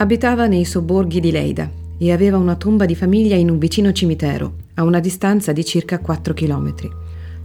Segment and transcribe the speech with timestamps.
[0.00, 4.54] Abitava nei sobborghi di Leida e aveva una tomba di famiglia in un vicino cimitero,
[4.76, 6.90] a una distanza di circa 4 chilometri.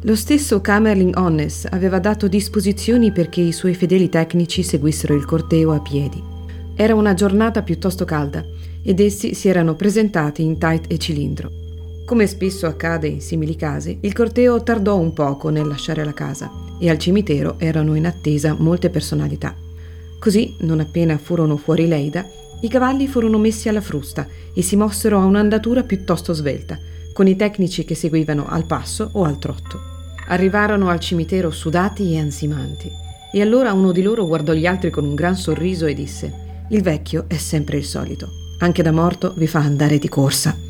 [0.04, 5.74] Lo stesso Camerling Onnes aveva dato disposizioni perché i suoi fedeli tecnici seguissero il corteo
[5.74, 6.24] a piedi.
[6.78, 8.42] Era una giornata piuttosto calda
[8.81, 11.51] ed essi si erano presentati in tight e cilindro.
[12.06, 16.49] Come spesso accade in simili casi, il corteo tardò un poco nel lasciare la casa
[16.80, 19.53] e al cimitero erano in attesa molte personalità.
[20.17, 22.26] Così, non appena furono fuori Leida,
[22.62, 26.80] i cavalli furono messi alla frusta e si mossero a un'andatura piuttosto svelta,
[27.14, 29.80] con i tecnici che seguivano al passo o al trotto.
[30.28, 32.91] Arrivarono al cimitero sudati e ansimanti,
[33.31, 36.34] e allora uno di loro guardò gli altri con un gran sorriso e disse:
[36.70, 40.64] Il vecchio è sempre il solito, anche da morto vi fa andare di corsa.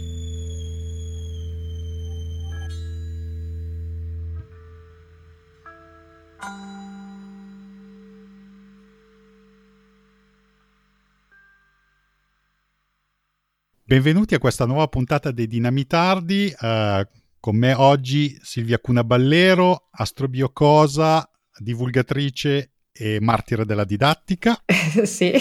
[13.88, 16.52] Benvenuti a questa nuova puntata dei Dinamitardi.
[16.60, 17.08] Uh,
[17.40, 24.60] con me oggi Silvia Cunaballero, astrobiocosa, divulgatrice e martire della didattica.
[25.06, 25.34] sì,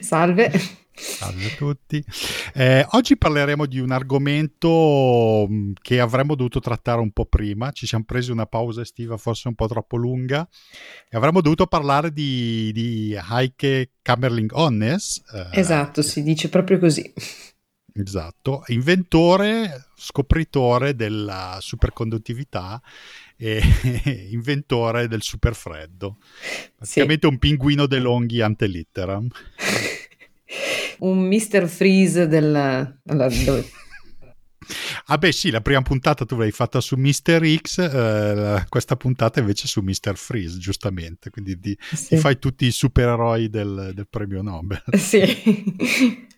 [0.00, 0.50] salve.
[0.94, 2.04] Salve a tutti.
[2.54, 7.70] Eh, oggi parleremo di un argomento mm, che avremmo dovuto trattare un po' prima.
[7.72, 10.46] Ci siamo presi una pausa estiva forse un po' troppo lunga
[11.08, 15.22] e avremmo dovuto parlare di, di Heike Kamerling Onnes.
[15.32, 17.12] Eh, esatto, si dice proprio così.
[17.94, 22.80] Esatto, inventore, scopritore della superconduttività
[23.36, 23.60] e
[24.30, 26.16] inventore del superfreddo.
[26.74, 27.32] Praticamente sì.
[27.32, 29.28] un pinguino De Longhi ante litteram.
[31.00, 31.66] un Mr.
[31.66, 32.54] Freeze del...
[33.06, 33.28] Allora,
[35.06, 37.56] Ah beh sì, la prima puntata tu l'hai fatta su Mr.
[37.60, 40.16] X, eh, questa puntata invece su Mr.
[40.16, 42.08] Freeze, giustamente, quindi ti, sì.
[42.08, 44.82] ti fai tutti i supereroi del, del premio Nobel.
[44.96, 46.30] Sì.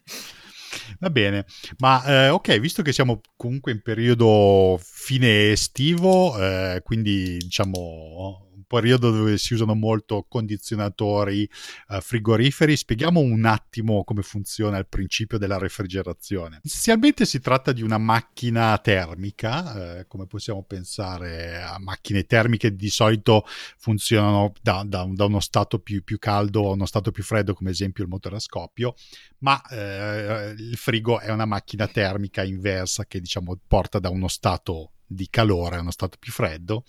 [0.99, 1.45] Va bene,
[1.79, 8.44] ma eh, ok, visto che siamo comunque in periodo fine estivo, eh, quindi diciamo
[8.75, 11.49] periodo dove si usano molto condizionatori
[11.89, 16.61] uh, frigoriferi, spieghiamo un attimo come funziona il principio della refrigerazione.
[16.65, 22.89] Essenzialmente si tratta di una macchina termica, eh, come possiamo pensare a macchine termiche di
[22.89, 23.47] solito
[23.79, 27.71] funzionano da, da, da uno stato più, più, caldo a uno stato più freddo, come
[27.71, 28.95] esempio il motore a scoppio,
[29.39, 34.95] ma eh, il frigo è una macchina termica inversa che diciamo porta da uno stato
[35.15, 36.85] di calore a uno stato più freddo.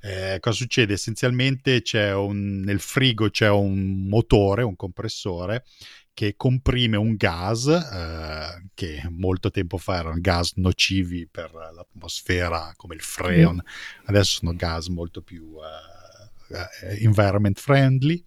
[0.00, 0.94] Eh, cosa succede?
[0.94, 1.82] Essenzialmente
[2.14, 5.64] un, nel frigo c'è un motore, un compressore
[6.16, 12.94] che comprime un gas eh, che molto tempo fa erano gas nocivi per l'atmosfera come
[12.94, 14.06] il freon, mm.
[14.06, 16.56] adesso sono gas molto più uh,
[17.00, 18.24] environment friendly.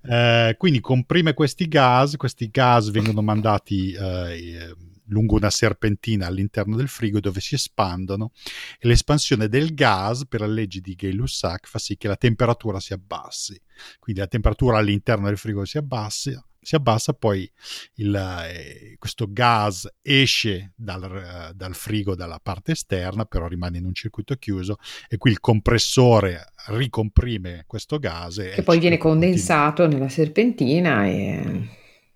[0.00, 6.88] Uh, quindi comprime questi gas, questi gas vengono mandati uh, lungo una serpentina all'interno del
[6.88, 8.32] frigo dove si espandono
[8.78, 12.92] e l'espansione del gas per la legge di Gay-Lussac fa sì che la temperatura si
[12.92, 13.60] abbassi.
[13.98, 17.50] Quindi la temperatura all'interno del frigo si abbassi, si abbassa, poi
[17.94, 23.86] il, eh, questo gas esce dal, eh, dal, frigo dalla parte esterna, però rimane in
[23.86, 24.76] un circuito chiuso
[25.08, 28.36] e qui il compressore ricomprime questo gas.
[28.54, 29.98] Che poi viene condensato continua.
[29.98, 31.68] nella serpentina e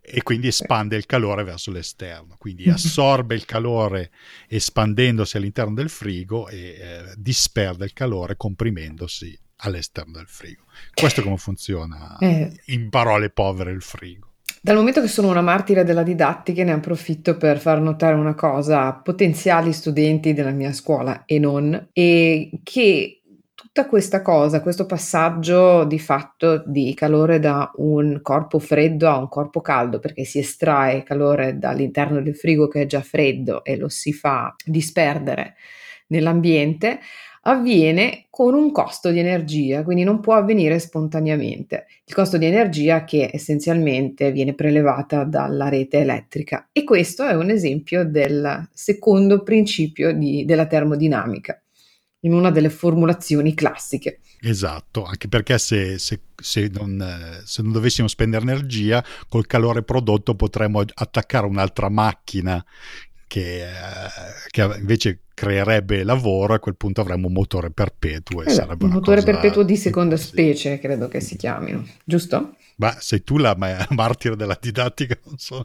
[0.04, 4.10] e quindi espande il calore verso l'esterno, quindi assorbe il calore
[4.48, 10.64] espandendosi all'interno del frigo e eh, disperde il calore comprimendosi all'esterno del frigo.
[10.92, 12.52] Questo è come funziona eh.
[12.66, 14.30] in parole povere il frigo.
[14.60, 18.86] Dal momento che sono una martire della didattica ne approfitto per far notare una cosa
[18.86, 23.21] a potenziali studenti della mia scuola e non, e che
[23.72, 29.28] tutta questa cosa, questo passaggio di fatto di calore da un corpo freddo a un
[29.28, 33.88] corpo caldo, perché si estrae calore dall'interno del frigo che è già freddo e lo
[33.88, 35.54] si fa disperdere
[36.08, 37.00] nell'ambiente,
[37.44, 41.86] avviene con un costo di energia, quindi non può avvenire spontaneamente.
[42.04, 47.48] Il costo di energia che essenzialmente viene prelevata dalla rete elettrica e questo è un
[47.48, 51.61] esempio del secondo principio di, della termodinamica
[52.24, 54.20] in una delle formulazioni classiche.
[54.40, 60.34] Esatto, anche perché se, se, se, non, se, non, dovessimo spendere energia, col calore prodotto
[60.34, 62.64] potremmo attaccare un'altra macchina
[63.26, 63.64] che,
[64.48, 68.44] che invece creerebbe lavoro, a quel punto avremmo un motore perpetuo.
[68.44, 72.56] Esatto, un motore perpetuo di seconda specie, credo che si chiamino, giusto?
[72.82, 73.54] Ma sei tu la
[73.90, 75.64] martire della didattica, non so,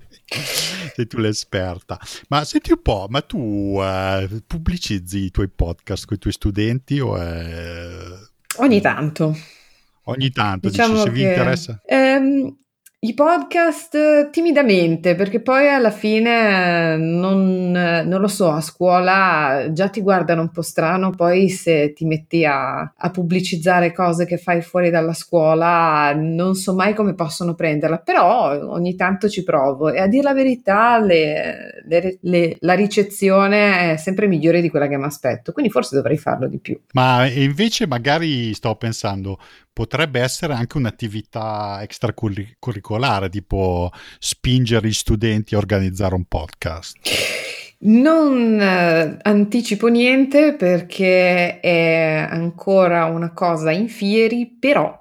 [0.94, 2.00] sei tu l'esperta.
[2.28, 7.00] Ma senti un po', ma tu uh, pubblicizzi i tuoi podcast con i tuoi studenti
[7.00, 7.98] o è...
[8.58, 9.36] Ogni tanto.
[10.04, 11.82] Ogni tanto, diciamo dici, se vi interessa.
[11.88, 12.56] Ehm,
[13.00, 20.02] I podcast timidamente, perché poi alla fine non, non, lo so, a scuola già ti
[20.02, 24.90] guardano un po' strano, poi se ti metti a, a, pubblicizzare cose che fai fuori
[24.90, 30.08] dalla scuola non so mai come possono prenderla, però ogni tanto ci provo e a
[30.08, 35.06] dire la verità le, le, le, la ricezione è sempre migliore di quella che mi
[35.06, 36.80] aspetto, quindi forse dovrei farlo di più.
[36.94, 39.38] Ma invece magari sto pensando,
[39.78, 46.98] potrebbe essere anche un'attività extracurricolare, tipo spingere gli studenti a organizzare un podcast.
[47.82, 55.00] Non eh, anticipo niente perché è ancora una cosa in fieri, però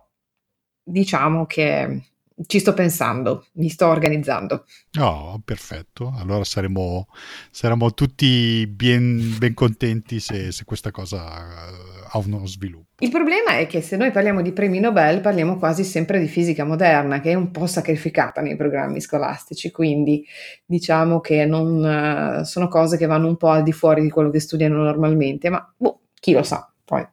[0.82, 2.02] diciamo che
[2.44, 4.66] ci sto pensando, mi sto organizzando.
[5.00, 6.12] Oh, perfetto.
[6.18, 7.08] Allora saremo,
[7.50, 11.70] saremo tutti ben, ben contenti se, se, questa cosa
[12.16, 12.84] eh, ha uno sviluppo.
[12.98, 16.64] Il problema è che se noi parliamo di premi Nobel parliamo quasi sempre di fisica
[16.64, 20.24] moderna, che è un po' sacrificata nei programmi scolastici, quindi
[20.64, 24.30] diciamo che non uh, sono cose che vanno un po' al di fuori di quello
[24.30, 27.06] che studiano normalmente, ma boh, chi lo sa poi.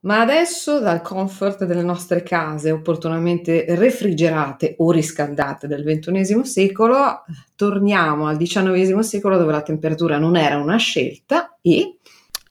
[0.00, 7.22] Ma adesso dal comfort delle nostre case opportunamente refrigerate o riscaldate del XXI secolo,
[7.54, 11.98] torniamo al XIX secolo dove la temperatura non era una scelta e...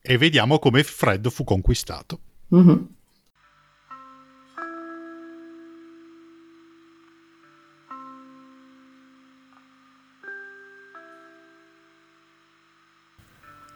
[0.04, 2.20] E vediamo come il freddo fu conquistato.
[2.56, 2.78] Mm-hmm.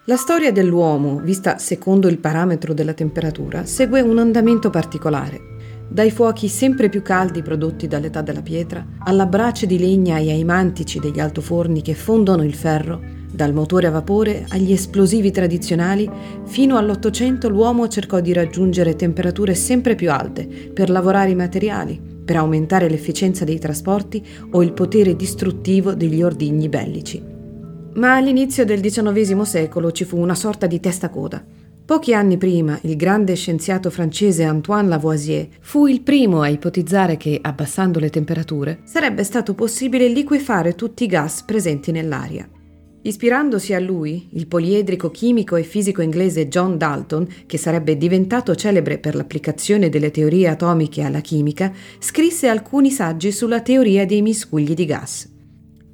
[0.07, 5.53] La storia dell'uomo, vista secondo il parametro della temperatura, segue un andamento particolare.
[5.87, 10.43] Dai fuochi sempre più caldi prodotti dall'età della pietra, alla brace di legna e ai
[10.43, 16.09] mantici degli altoforni che fondono il ferro, dal motore a vapore agli esplosivi tradizionali,
[16.45, 22.37] fino all'Ottocento l'uomo cercò di raggiungere temperature sempre più alte per lavorare i materiali, per
[22.37, 27.21] aumentare l'efficienza dei trasporti o il potere distruttivo degli ordigni bellici.
[27.95, 31.43] Ma all'inizio del XIX secolo ci fu una sorta di testacoda.
[31.85, 37.37] Pochi anni prima, il grande scienziato francese Antoine Lavoisier fu il primo a ipotizzare che,
[37.39, 42.49] abbassando le temperature, sarebbe stato possibile liquefare tutti i gas presenti nell'aria.
[43.05, 48.97] Ispirandosi a lui, il poliedrico chimico e fisico inglese John Dalton, che sarebbe diventato celebre
[48.97, 54.85] per l'applicazione delle teorie atomiche alla chimica, scrisse alcuni saggi sulla teoria dei miscugli di
[54.85, 55.31] gas.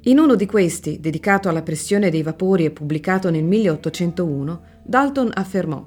[0.04, 5.86] In uno di questi, dedicato alla pressione dei vapori e pubblicato nel 1801, Dalton affermò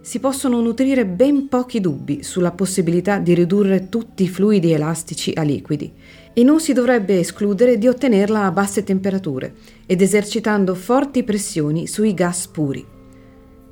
[0.00, 5.42] si possono nutrire ben pochi dubbi sulla possibilità di ridurre tutti i fluidi elastici a
[5.42, 5.92] liquidi
[6.38, 9.54] e non si dovrebbe escludere di ottenerla a basse temperature
[9.86, 12.86] ed esercitando forti pressioni sui gas puri.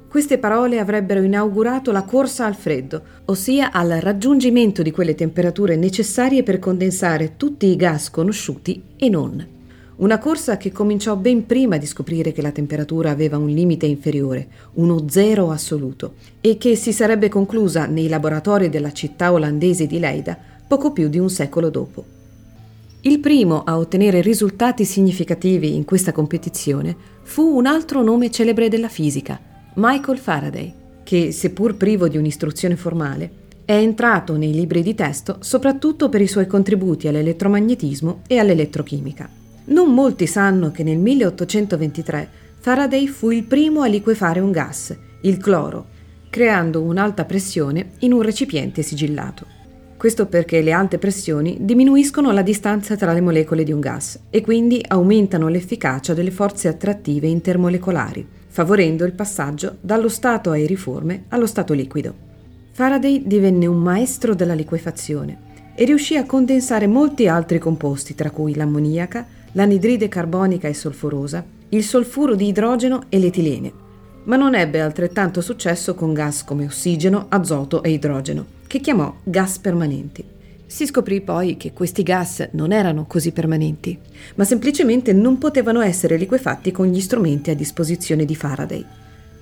[0.09, 6.43] Queste parole avrebbero inaugurato la corsa al freddo, ossia al raggiungimento di quelle temperature necessarie
[6.43, 9.47] per condensare tutti i gas conosciuti e non.
[9.99, 14.49] Una corsa che cominciò ben prima di scoprire che la temperatura aveva un limite inferiore,
[14.73, 20.37] uno zero assoluto, e che si sarebbe conclusa nei laboratori della città olandese di Leida
[20.67, 22.16] poco più di un secolo dopo.
[23.07, 28.89] Il primo a ottenere risultati significativi in questa competizione fu un altro nome celebre della
[28.89, 29.41] fisica,
[29.75, 30.75] Michael Faraday,
[31.05, 33.31] che, seppur privo di un'istruzione formale,
[33.65, 39.31] è entrato nei libri di testo soprattutto per i suoi contributi all'elettromagnetismo e all'elettrochimica.
[39.67, 42.29] Non molti sanno che nel 1823
[42.59, 45.87] Faraday fu il primo a liquefare un gas, il cloro,
[46.29, 49.56] creando un'alta pressione in un recipiente sigillato.
[49.97, 54.43] Questo perché le alte pressioni diminuiscono la distanza tra le molecole di un gas e
[54.43, 61.73] quindi aumentano l'efficacia delle forze attrattive intermolecolari, favorendo il passaggio dallo stato aeriforme allo stato
[61.73, 62.15] liquido.
[62.73, 68.55] Faraday divenne un maestro della liquefazione e riuscì a condensare molti altri composti, tra cui
[68.55, 73.73] l'ammoniaca, l'anidride carbonica e solforosa, il solfuro di idrogeno e l'etilene.
[74.25, 79.59] Ma non ebbe altrettanto successo con gas come ossigeno, azoto e idrogeno, che chiamò gas
[79.59, 80.25] permanenti.
[80.67, 83.99] Si scoprì poi che questi gas non erano così permanenti,
[84.35, 88.85] ma semplicemente non potevano essere liquefatti con gli strumenti a disposizione di Faraday.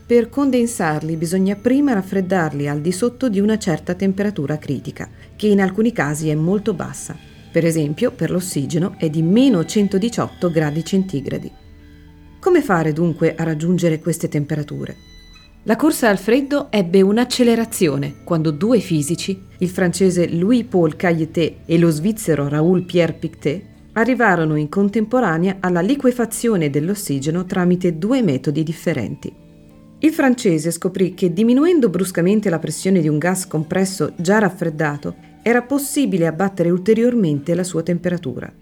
[0.06, 5.62] Per condensarli bisogna prima raffreddarli al di sotto di una certa temperatura critica, che in
[5.62, 7.16] alcuni casi è molto bassa,
[7.54, 11.50] per esempio, per l'ossigeno è di meno 118 gradi centigradi.
[12.40, 15.13] Come fare dunque a raggiungere queste temperature?
[15.66, 21.88] La corsa al freddo ebbe un'accelerazione quando due fisici, il francese Louis-Paul Cailletet e lo
[21.88, 29.32] svizzero Raoul-Pierre Pictet, arrivarono in contemporanea alla liquefazione dell'ossigeno tramite due metodi differenti.
[30.00, 35.62] Il francese scoprì che diminuendo bruscamente la pressione di un gas compresso già raffreddato, era
[35.62, 38.52] possibile abbattere ulteriormente la sua temperatura.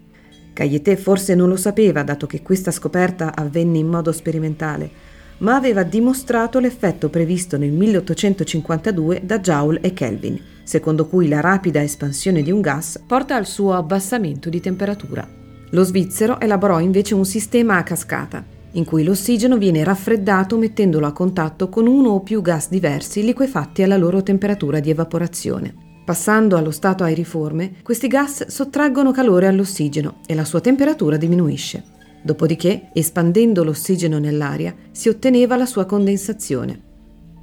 [0.53, 5.11] Cailletet forse non lo sapeva, dato che questa scoperta avvenne in modo sperimentale,
[5.43, 11.81] ma aveva dimostrato l'effetto previsto nel 1852 da Joule e Kelvin, secondo cui la rapida
[11.81, 15.27] espansione di un gas porta al suo abbassamento di temperatura.
[15.71, 21.11] Lo svizzero elaborò invece un sistema a cascata, in cui l'ossigeno viene raffreddato mettendolo a
[21.11, 25.73] contatto con uno o più gas diversi liquefatti alla loro temperatura di evaporazione.
[26.05, 31.92] Passando allo stato aeriforme, questi gas sottraggono calore all'ossigeno e la sua temperatura diminuisce.
[32.23, 36.91] Dopodiché, espandendo l'ossigeno nell'aria, si otteneva la sua condensazione.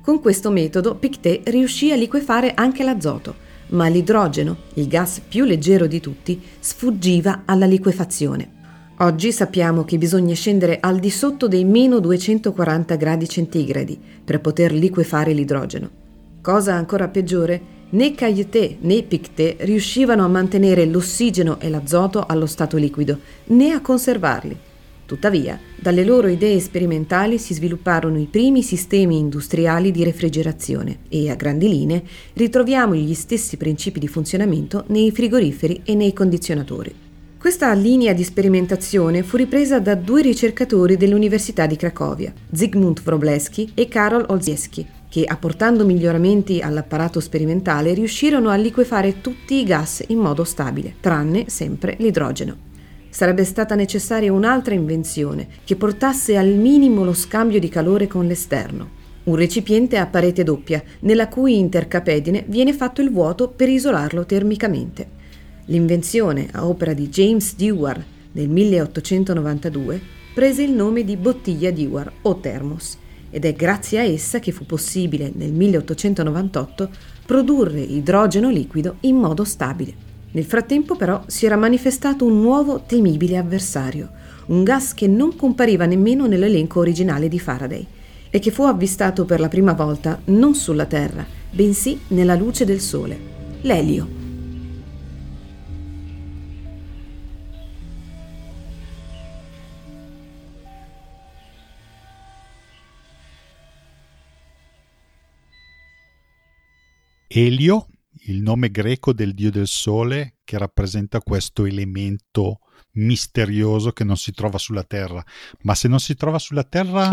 [0.02, 5.86] Con questo metodo Pictet riuscì a liquefare anche l'azoto, ma l'idrogeno, il gas più leggero
[5.86, 8.58] di tutti, sfuggiva alla liquefazione.
[9.00, 14.72] Oggi sappiamo che bisogna scendere al di sotto dei meno 240 gradi centigradi per poter
[14.72, 15.90] liquefare l'idrogeno.
[16.40, 17.60] Cosa ancora peggiore,
[17.90, 23.82] né Cailletet né Pictet riuscivano a mantenere l'ossigeno e l'azoto allo stato liquido, né a
[23.82, 24.68] conservarli.
[25.10, 31.34] Tuttavia, dalle loro idee sperimentali si svilupparono i primi sistemi industriali di refrigerazione e, a
[31.34, 36.94] grandi linee, ritroviamo gli stessi principi di funzionamento nei frigoriferi e nei condizionatori.
[37.36, 43.88] Questa linea di sperimentazione fu ripresa da due ricercatori dell'Università di Cracovia, Zygmunt Wroblewski e
[43.88, 50.44] Karol Olszewski, che apportando miglioramenti all'apparato sperimentale riuscirono a liquefare tutti i gas in modo
[50.44, 52.68] stabile, tranne sempre l'idrogeno.
[53.10, 58.98] Sarebbe stata necessaria un'altra invenzione che portasse al minimo lo scambio di calore con l'esterno,
[59.24, 65.18] un recipiente a parete doppia, nella cui intercapedine viene fatto il vuoto per isolarlo termicamente.
[65.66, 68.02] L'invenzione, a opera di James Dewar
[68.32, 70.00] nel 1892,
[70.32, 72.96] prese il nome di bottiglia Dewar o thermos
[73.30, 76.90] ed è grazie a essa che fu possibile nel 1898
[77.26, 80.09] produrre idrogeno liquido in modo stabile.
[80.32, 84.10] Nel frattempo però si era manifestato un nuovo temibile avversario,
[84.46, 87.86] un gas che non compariva nemmeno nell'elenco originale di Faraday
[88.30, 92.80] e che fu avvistato per la prima volta non sulla Terra, bensì nella luce del
[92.80, 93.18] Sole,
[93.62, 94.18] l'elio.
[107.32, 107.86] Elio,
[108.24, 112.60] il nome greco del dio del sole, che rappresenta questo elemento
[112.92, 115.24] misterioso che non si trova sulla Terra.
[115.62, 117.08] Ma se non si trova sulla Terra...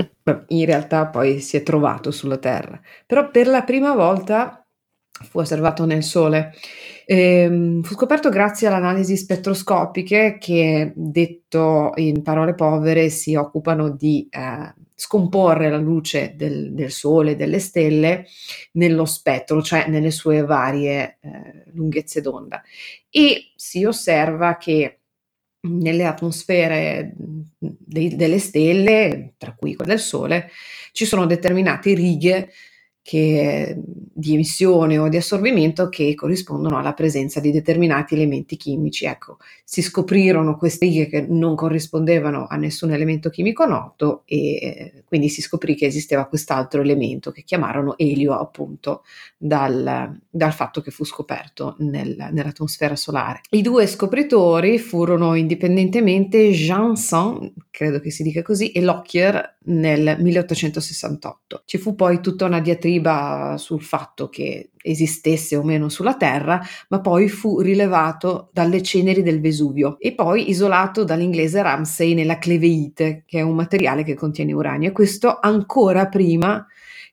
[0.47, 2.79] In realtà poi si è trovato sulla Terra.
[3.05, 4.66] Però per la prima volta
[5.29, 6.53] fu osservato nel Sole.
[7.05, 14.27] Ehm, fu scoperto grazie alle analisi spettroscopiche che, detto in parole povere, si occupano di
[14.29, 18.25] eh, scomporre la luce del, del, Sole, delle stelle,
[18.73, 22.61] nello spettro, cioè nelle sue varie eh, lunghezze d'onda.
[23.09, 24.99] E si osserva che
[25.61, 27.13] nelle atmosfere
[27.57, 30.49] dei, delle stelle, tra cui quella del Sole,
[30.91, 32.49] ci sono determinate righe
[33.07, 39.05] che, di emissione o di assorbimento che corrispondono alla presenza di determinati elementi chimici.
[39.05, 45.03] Ecco, si scoprirono queste righe che non corrispondevano a nessun elemento chimico noto e eh,
[45.05, 49.03] quindi si scoprì che esisteva quest'altro elemento che chiamarono elio appunto
[49.37, 53.39] dal, dal fatto che fu scoperto nel, nell'atmosfera solare.
[53.51, 61.63] I due scopritori furono indipendentemente Janssen, credo che si dica così, e Lockyer nel 1868.
[61.65, 62.95] Ci fu poi tutta una diatriba
[63.57, 69.41] sul fatto che esistesse o meno sulla Terra, ma poi fu rilevato dalle ceneri del
[69.41, 74.89] Vesuvio e poi isolato dall'inglese Ramsay nella cleveite, che è un materiale che contiene uranio,
[74.89, 76.65] e questo ancora prima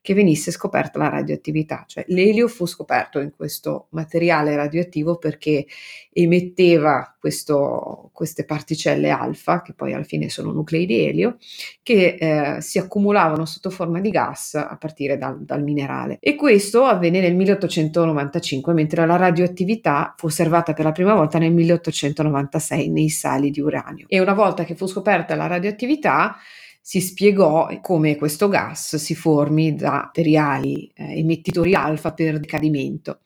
[0.05, 5.65] che venisse scoperta la radioattività, cioè l'elio fu scoperto in questo materiale radioattivo perché
[6.13, 11.39] emetteva questo, queste particelle alfa, che poi alla fine sono nuclei di elio,
[11.83, 16.19] che eh, si accumulavano sotto forma di gas a partire dal, dal minerale.
[16.21, 21.55] E questo avvenne nel 1895, mentre la radioattività fu osservata per la prima volta nel
[21.55, 24.05] 1896 nei sali di uranio.
[24.07, 26.37] E una volta che fu scoperta la radioattività,
[26.87, 33.21] si spiegò come questo gas si formi da materiali eh, emettitori alfa per decadimento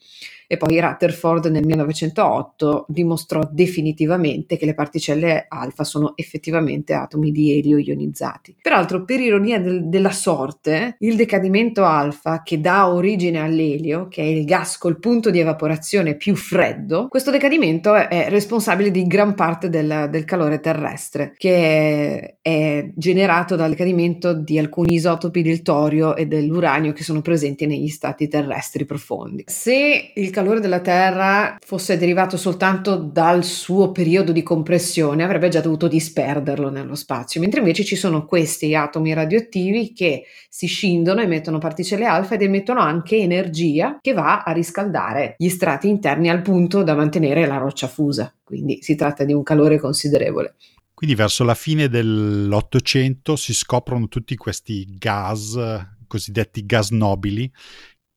[0.49, 7.59] e poi Rutherford nel 1908 dimostrò definitivamente che le particelle alfa sono effettivamente atomi di
[7.59, 8.57] elio ionizzati.
[8.63, 14.25] Peraltro, per ironia del, della sorte, il decadimento alfa che dà origine all'elio, che è
[14.25, 19.69] il gas col punto di evaporazione più freddo, questo decadimento è, responsabile di gran parte
[19.69, 26.17] del, del calore terrestre che è, è generato dal decadimento di alcuni isotopi del torio
[26.17, 29.45] e dell'uranio che sono presenti negli stati terrestri profondi.
[29.47, 35.61] Se il calore della Terra fosse derivato soltanto dal suo periodo di compressione, avrebbe già
[35.61, 41.59] dovuto disperderlo nello spazio, mentre invece ci sono questi atomi radioattivi che si scindono, emettono
[41.59, 46.85] particelle alfa ed emettono anche energia che va a riscaldare gli strati interni al punto
[46.85, 48.33] da mantenere la roccia fusa.
[48.45, 50.55] Quindi si tratta di un calore considerevole.
[50.95, 55.59] Quindi verso la fine dell'Ottocento si scoprono tutti questi gas,
[56.07, 57.51] cosiddetti gas nobili,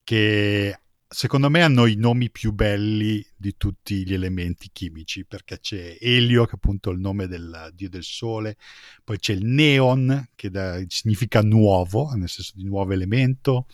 [0.03, 0.80] che
[1.13, 6.45] secondo me hanno i nomi più belli di tutti gli elementi chimici, perché c'è Elio,
[6.45, 8.55] che è appunto il nome del dio del sole,
[9.03, 13.65] poi c'è il neon, che da, significa nuovo, nel senso di nuovo elemento,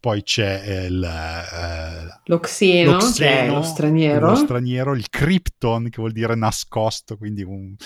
[0.00, 4.30] poi c'è il, eh, l'oxeno, l'oxeno, lo straniero.
[4.30, 7.76] lo straniero, il krypton che vuol dire nascosto, quindi un,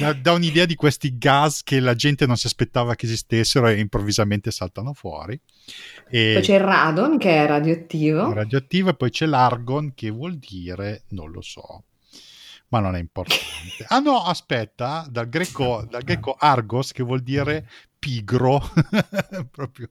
[0.00, 3.78] dà, dà, un'idea di questi gas che la gente non si aspettava che esistessero e
[3.78, 5.38] improvvisamente saltano fuori.
[6.10, 8.32] E poi c'è il radon che è radioattivo.
[8.32, 11.84] Radioattivo e poi c'è l'argon che vuol dire, non lo so,
[12.68, 13.84] ma non è importante.
[13.88, 18.62] Ah no, aspetta, dal greco, dal greco argos che vuol dire pigro,
[19.50, 19.88] proprio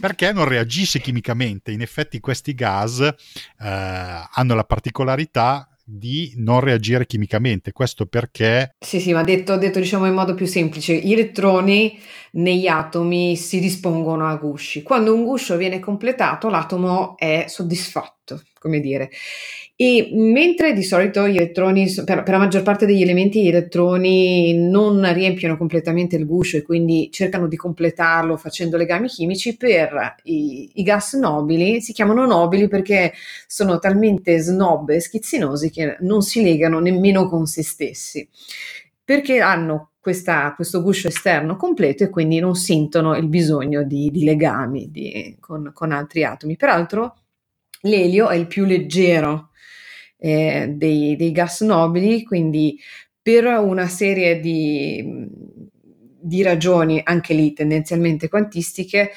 [0.00, 1.72] perché non reagisce chimicamente.
[1.72, 3.14] In effetti questi gas eh,
[3.58, 7.72] hanno la particolarità di non reagire chimicamente.
[7.72, 8.74] Questo perché...
[8.78, 11.98] Sì, sì, ma detto, detto diciamo in modo più semplice, gli elettroni
[12.32, 14.82] negli atomi si dispongono a gusci.
[14.82, 19.10] Quando un guscio viene completato, l'atomo è soddisfatto, come dire.
[19.82, 24.68] E mentre di solito gli elettroni, per, per, la maggior parte degli elementi, gli elettroni
[24.68, 30.68] non riempiono completamente il guscio e quindi cercano di completarlo facendo legami chimici, per i,
[30.74, 33.14] i gas nobili si chiamano nobili perché
[33.46, 38.28] sono talmente snob e schizzinosi che non si legano nemmeno con se stessi,
[39.02, 44.24] perché hanno questa, questo guscio esterno completo e quindi non sentono il bisogno di, di
[44.24, 46.56] legami di, con, con altri atomi.
[46.56, 47.16] Peraltro
[47.84, 49.48] l'elio è il più leggero
[50.20, 52.78] eh, dei, dei, gas nobili, quindi
[53.22, 55.26] per una serie di,
[56.20, 59.10] di ragioni, anche lì tendenzialmente quantistiche,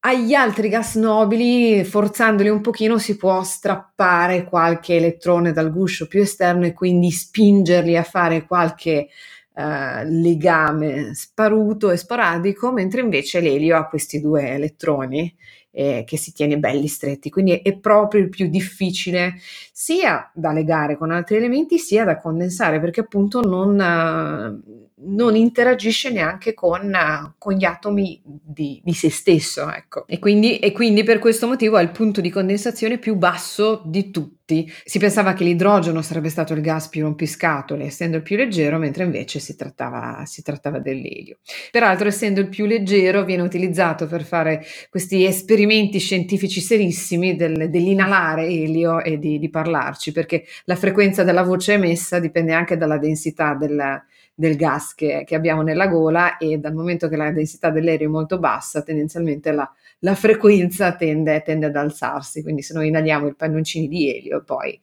[0.00, 6.20] agli altri gas nobili, forzandoli un pochino, si può strappare qualche elettrone dal guscio più
[6.20, 9.08] esterno e quindi spingerli a fare qualche
[9.54, 15.34] uh, legame sparuto e sporadico, mentre invece l'elio ha questi due elettroni
[15.78, 19.34] eh, che si tiene belli stretti, quindi è, proprio il più difficile
[19.72, 26.10] sia da legare con altri elementi sia da condensare perché appunto non, uh, non interagisce
[26.10, 26.96] neanche con,
[27.38, 30.06] con gli atomi di, di, se stesso, ecco.
[30.06, 34.10] E quindi, e quindi per questo motivo ha il punto di condensazione più basso di
[34.10, 34.70] tutti.
[34.84, 39.04] Si pensava che l'idrogeno sarebbe stato il gas più rompiscatole, essendo il più leggero, mentre
[39.04, 41.38] invece si trattava, si trattava dell'elio.
[41.70, 48.46] Peraltro, essendo il più leggero, viene utilizzato per fare questi esperimenti scientifici serissimi del, dell'inalare
[48.46, 53.54] elio e di, di parlarci, perché la frequenza della voce emessa dipende anche dalla densità
[53.54, 54.06] del,
[54.38, 58.10] del gas che, che, abbiamo nella gola e dal momento che la densità dell'aereo è
[58.10, 59.68] molto bassa, tendenzialmente la,
[60.00, 62.42] la frequenza tende, tende, ad alzarsi.
[62.42, 64.78] Quindi se noi inaliamo i pannoncini di elio, poi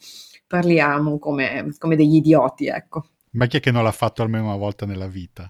[0.45, 3.05] parliamo come, come, degli idioti, ecco.
[3.31, 5.49] Ma chi è che non l'ha fatto almeno una volta nella vita?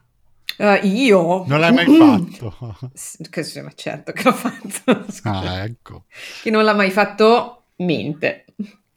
[0.59, 1.43] Uh, io?
[1.47, 2.55] Non l'hai mai fatto?
[2.61, 5.05] Ma certo che l'ho fatto.
[5.27, 6.05] Ah, ecco.
[6.43, 8.45] Chi non l'ha mai fatto, mente.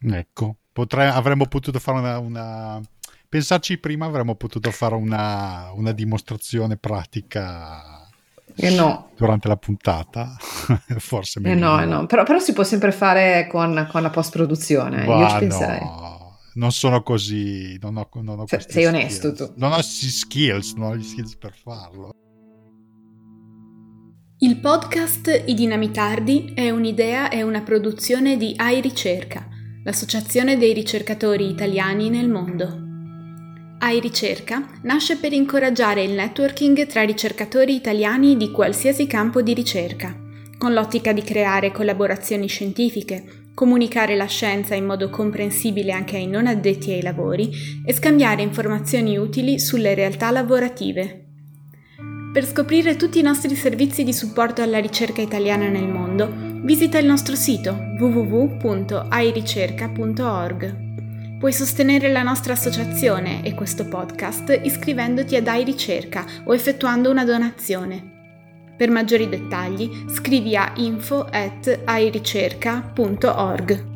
[0.00, 2.80] Ecco, Potrei, avremmo potuto fare una, una
[3.28, 8.08] pensarci prima avremmo potuto fare una, una dimostrazione pratica
[8.60, 9.10] eh no.
[9.16, 10.36] durante la puntata,
[10.98, 11.56] forse meglio.
[11.56, 12.06] Eh no, eh no.
[12.06, 15.80] Però, però, si può sempre fare con, con la post-produzione, bah, io ci penserei.
[15.80, 19.52] No, non sono così, non ho, non ho Se, Sei onesto skills.
[19.54, 19.60] tu.
[19.60, 22.10] Non ho skills, non ho gli skills per farlo.
[24.40, 29.48] Il podcast I Dinamitardi è un'idea e una produzione di AI Ricerca,
[29.84, 32.87] l'associazione dei ricercatori italiani nel mondo.
[33.80, 40.16] AI Ricerca nasce per incoraggiare il networking tra ricercatori italiani di qualsiasi campo di ricerca,
[40.58, 46.48] con l'ottica di creare collaborazioni scientifiche, comunicare la scienza in modo comprensibile anche ai non
[46.48, 47.52] addetti ai lavori
[47.84, 51.26] e scambiare informazioni utili sulle realtà lavorative.
[52.32, 56.28] Per scoprire tutti i nostri servizi di supporto alla ricerca italiana nel mondo,
[56.64, 60.87] visita il nostro sito www.airicerca.org.
[61.38, 67.24] Puoi sostenere la nostra associazione e questo podcast iscrivendoti a Dai Ricerca o effettuando una
[67.24, 68.72] donazione.
[68.76, 73.87] Per maggiori dettagli scrivi a info at airicerca.org.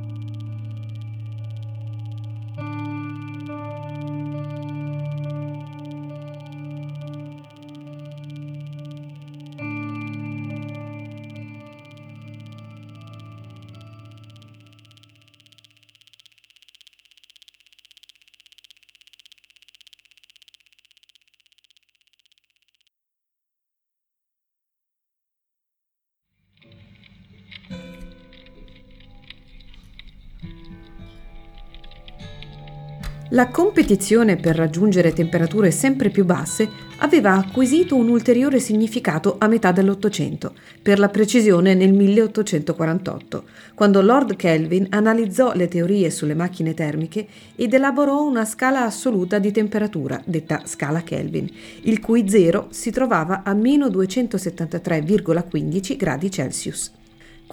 [33.35, 36.68] La competizione per raggiungere temperature sempre più basse
[36.99, 44.37] aveva acquisito un ulteriore significato a metà dell'Ottocento, per la precisione nel 1848, quando Lord
[44.37, 50.64] Kelvin analizzò le teorie sulle macchine termiche ed elaborò una scala assoluta di temperatura, detta
[50.66, 51.51] scala Kelvin,
[51.85, 57.01] il cui zero si trovava a meno 273,15 gradi Celsius.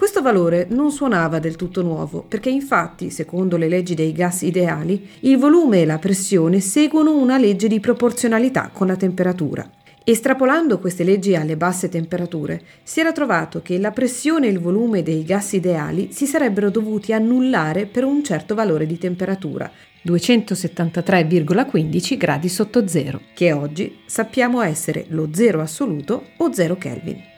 [0.00, 5.06] Questo valore non suonava del tutto nuovo, perché infatti, secondo le leggi dei gas ideali,
[5.20, 9.70] il volume e la pressione seguono una legge di proporzionalità con la temperatura.
[10.02, 15.02] Estrapolando queste leggi alle basse temperature, si era trovato che la pressione e il volume
[15.02, 19.70] dei gas ideali si sarebbero dovuti annullare per un certo valore di temperatura,
[20.06, 27.29] 273,15 gradi sotto zero, che oggi sappiamo essere lo zero assoluto o zero Kelvin.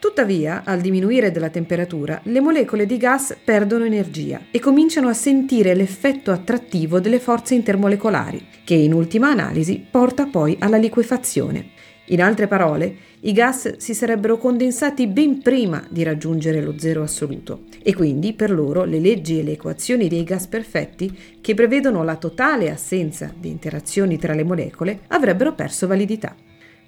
[0.00, 5.74] Tuttavia, al diminuire della temperatura, le molecole di gas perdono energia e cominciano a sentire
[5.74, 11.70] l'effetto attrattivo delle forze intermolecolari, che in ultima analisi porta poi alla liquefazione.
[12.10, 17.64] In altre parole, i gas si sarebbero condensati ben prima di raggiungere lo zero assoluto
[17.82, 22.14] e quindi per loro le leggi e le equazioni dei gas perfetti, che prevedono la
[22.14, 26.36] totale assenza di interazioni tra le molecole, avrebbero perso validità.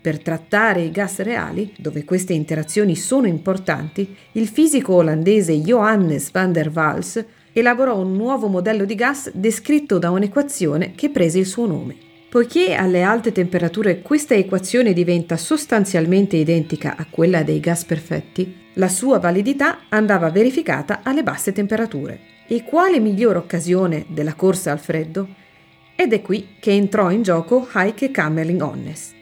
[0.02, 6.52] Per trattare i gas reali, dove queste interazioni sono importanti, il fisico olandese Johannes van
[6.52, 11.66] der Waals elaborò un nuovo modello di gas descritto da un'equazione che prese il suo
[11.66, 11.96] nome.
[12.30, 18.88] Poiché alle alte temperature questa equazione diventa sostanzialmente identica a quella dei gas perfetti, la
[18.88, 22.20] sua validità andava verificata alle basse temperature.
[22.46, 25.28] E quale migliore occasione della corsa al freddo?
[25.94, 29.18] Ed è qui che entrò in gioco Heike Kamerling-Onnes.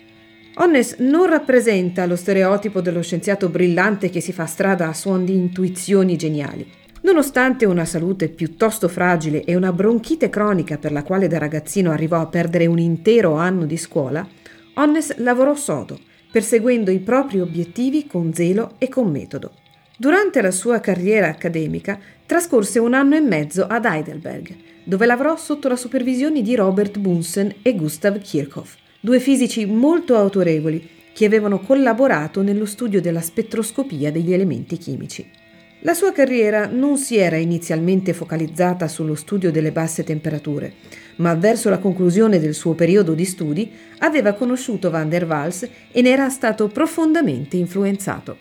[0.61, 5.33] Onnes non rappresenta lo stereotipo dello scienziato brillante che si fa strada a suon di
[5.33, 6.69] intuizioni geniali.
[7.03, 12.19] Nonostante una salute piuttosto fragile e una bronchite cronica per la quale da ragazzino arrivò
[12.21, 14.27] a perdere un intero anno di scuola,
[14.75, 15.97] Onnes lavorò sodo,
[16.33, 19.53] perseguendo i propri obiettivi con zelo e con metodo.
[19.97, 25.69] Durante la sua carriera accademica trascorse un anno e mezzo ad Heidelberg, dove lavorò sotto
[25.69, 32.43] la supervisione di Robert Bunsen e Gustav Kirchhoff due fisici molto autorevoli che avevano collaborato
[32.43, 35.29] nello studio della spettroscopia degli elementi chimici.
[35.83, 40.75] La sua carriera non si era inizialmente focalizzata sullo studio delle basse temperature,
[41.17, 46.03] ma verso la conclusione del suo periodo di studi aveva conosciuto van der Waals e
[46.03, 48.37] ne era stato profondamente influenzato.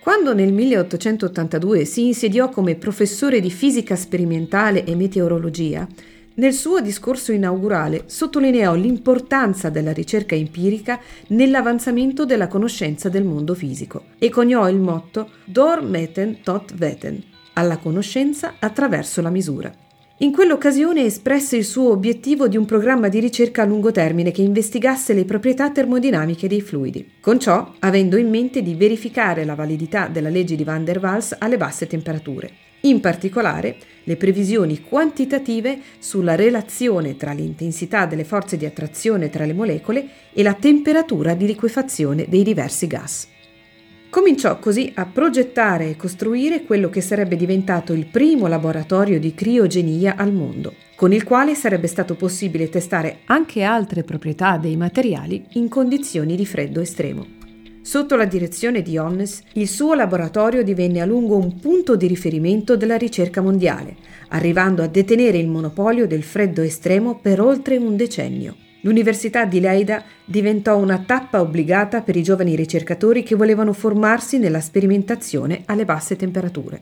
[0.00, 5.86] Quando nel 1882 si insediò come professore di fisica sperimentale e meteorologia,
[6.34, 14.04] nel suo discorso inaugurale sottolineò l'importanza della ricerca empirica nell'avanzamento della conoscenza del mondo fisico
[14.18, 17.22] e coniò il motto Dor meten tot veten,
[17.54, 19.70] alla conoscenza attraverso la misura.
[20.18, 24.40] In quell'occasione espresse il suo obiettivo di un programma di ricerca a lungo termine che
[24.40, 30.06] investigasse le proprietà termodinamiche dei fluidi, con ciò avendo in mente di verificare la validità
[30.06, 36.34] della legge di Van der Waals alle basse temperature in particolare le previsioni quantitative sulla
[36.34, 42.26] relazione tra l'intensità delle forze di attrazione tra le molecole e la temperatura di liquefazione
[42.28, 43.28] dei diversi gas.
[44.12, 50.16] Cominciò così a progettare e costruire quello che sarebbe diventato il primo laboratorio di criogenia
[50.16, 55.68] al mondo, con il quale sarebbe stato possibile testare anche altre proprietà dei materiali in
[55.68, 57.40] condizioni di freddo estremo.
[57.82, 62.76] Sotto la direzione di Onnes, il suo laboratorio divenne a lungo un punto di riferimento
[62.76, 63.96] della ricerca mondiale,
[64.28, 68.54] arrivando a detenere il monopolio del freddo estremo per oltre un decennio.
[68.82, 74.60] L'Università di Leida diventò una tappa obbligata per i giovani ricercatori che volevano formarsi nella
[74.60, 76.80] sperimentazione alle basse temperature.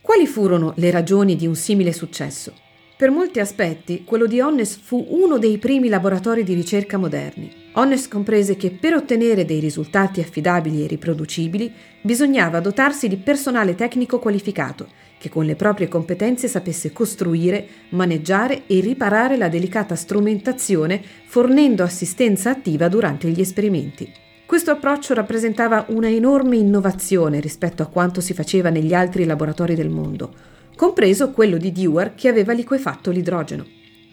[0.00, 2.52] Quali furono le ragioni di un simile successo?
[2.96, 7.65] Per molti aspetti, quello di Onnes fu uno dei primi laboratori di ricerca moderni.
[7.78, 14.18] Onnes comprese che per ottenere dei risultati affidabili e riproducibili bisognava dotarsi di personale tecnico
[14.18, 21.82] qualificato, che con le proprie competenze sapesse costruire, maneggiare e riparare la delicata strumentazione fornendo
[21.82, 24.10] assistenza attiva durante gli esperimenti.
[24.46, 29.90] Questo approccio rappresentava una enorme innovazione rispetto a quanto si faceva negli altri laboratori del
[29.90, 33.66] mondo compreso quello di Dewar che aveva liquefatto l'idrogeno.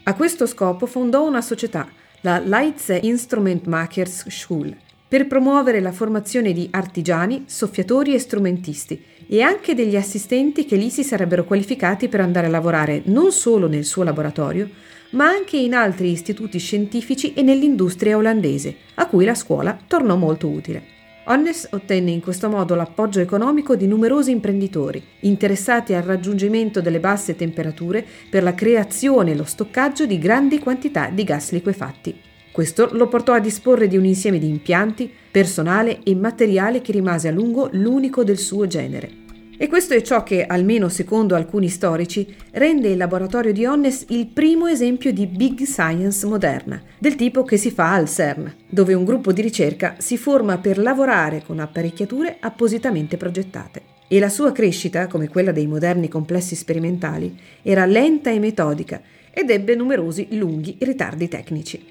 [0.06, 1.88] A questo scopo fondò una società,
[2.26, 4.78] la Leitze Instrumentmakers Schule,
[5.10, 10.90] per promuovere la formazione di artigiani, soffiatori e strumentisti e anche degli assistenti che lì
[10.90, 14.70] si sarebbero qualificati per andare a lavorare non solo nel suo laboratorio,
[15.12, 20.48] ma anche in altri istituti scientifici e nell'industria olandese, a cui la scuola tornò molto
[20.48, 21.03] utile.
[21.26, 27.38] Onnes ottenne in questo modo l'appoggio economico di numerosi imprenditori interessati al raggiungimento delle basse
[27.38, 32.20] temperature per la creazione e lo stoccaggio di grandi quantità di gas liquefatti.
[32.52, 37.30] Questo lo portò a disporre di un insieme di impianti, personale e materiale che rimase
[37.30, 39.23] a lungo l'unico del suo genere.
[39.64, 44.28] E questo è ciò che, almeno secondo alcuni storici, rende il laboratorio di Onnes il
[44.28, 49.06] primo esempio di big science moderna, del tipo che si fa al CERN, dove un
[49.06, 53.84] gruppo di ricerca si forma per lavorare con apparecchiature appositamente progettate.
[54.10, 59.50] E la sua crescita, come quella dei moderni complessi sperimentali, era lenta e metodica ed
[59.50, 61.82] ebbe numerosi lunghi ritardi tecnici.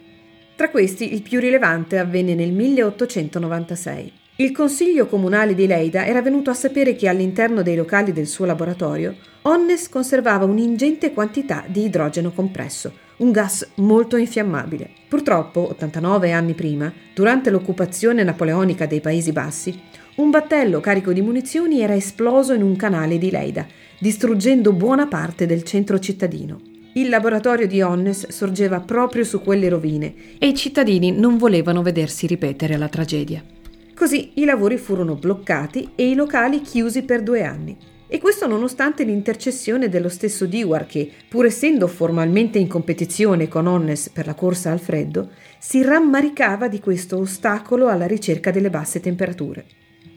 [0.56, 6.48] Tra questi il più rilevante avvenne nel 1896 il Consiglio Comunale di Leida era venuto
[6.48, 12.32] a sapere che all'interno dei locali del suo laboratorio Onnes conservava un'ingente quantità di idrogeno
[12.32, 14.88] compresso, un gas molto infiammabile.
[15.06, 19.78] Purtroppo, 89 anni prima, durante l'occupazione napoleonica dei Paesi Bassi,
[20.14, 23.66] un battello carico di munizioni era esploso in un canale di Leida,
[23.98, 26.58] distruggendo buona parte del centro cittadino.
[26.94, 32.26] Il laboratorio di Onnes sorgeva proprio su quelle rovine e i cittadini non volevano vedersi
[32.26, 33.42] ripetere la tragedia.
[33.94, 37.76] Così i lavori furono bloccati e i locali chiusi per due anni.
[38.12, 44.10] E questo nonostante l'intercessione dello stesso Dewar che, pur essendo formalmente in competizione con Onnes
[44.10, 49.64] per la corsa al freddo, si rammaricava di questo ostacolo alla ricerca delle basse temperature.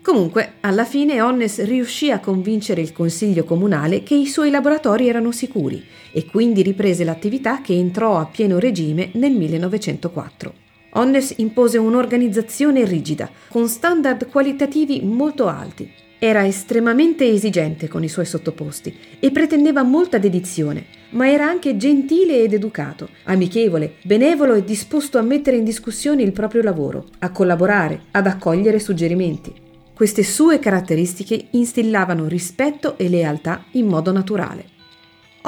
[0.02, 5.32] Comunque, alla fine Onnes riuscì a convincere il consiglio comunale che i suoi laboratori erano
[5.32, 10.65] sicuri e quindi riprese l'attività che entrò a pieno regime nel 1904.
[10.98, 15.92] Onnes impose un'organizzazione rigida, con standard qualitativi molto alti.
[16.18, 22.42] Era estremamente esigente con i suoi sottoposti e pretendeva molta dedizione, ma era anche gentile
[22.42, 28.04] ed educato, amichevole, benevolo e disposto a mettere in discussione il proprio lavoro, a collaborare,
[28.12, 29.54] ad accogliere suggerimenti.
[29.94, 34.75] Queste sue caratteristiche instillavano rispetto e lealtà in modo naturale.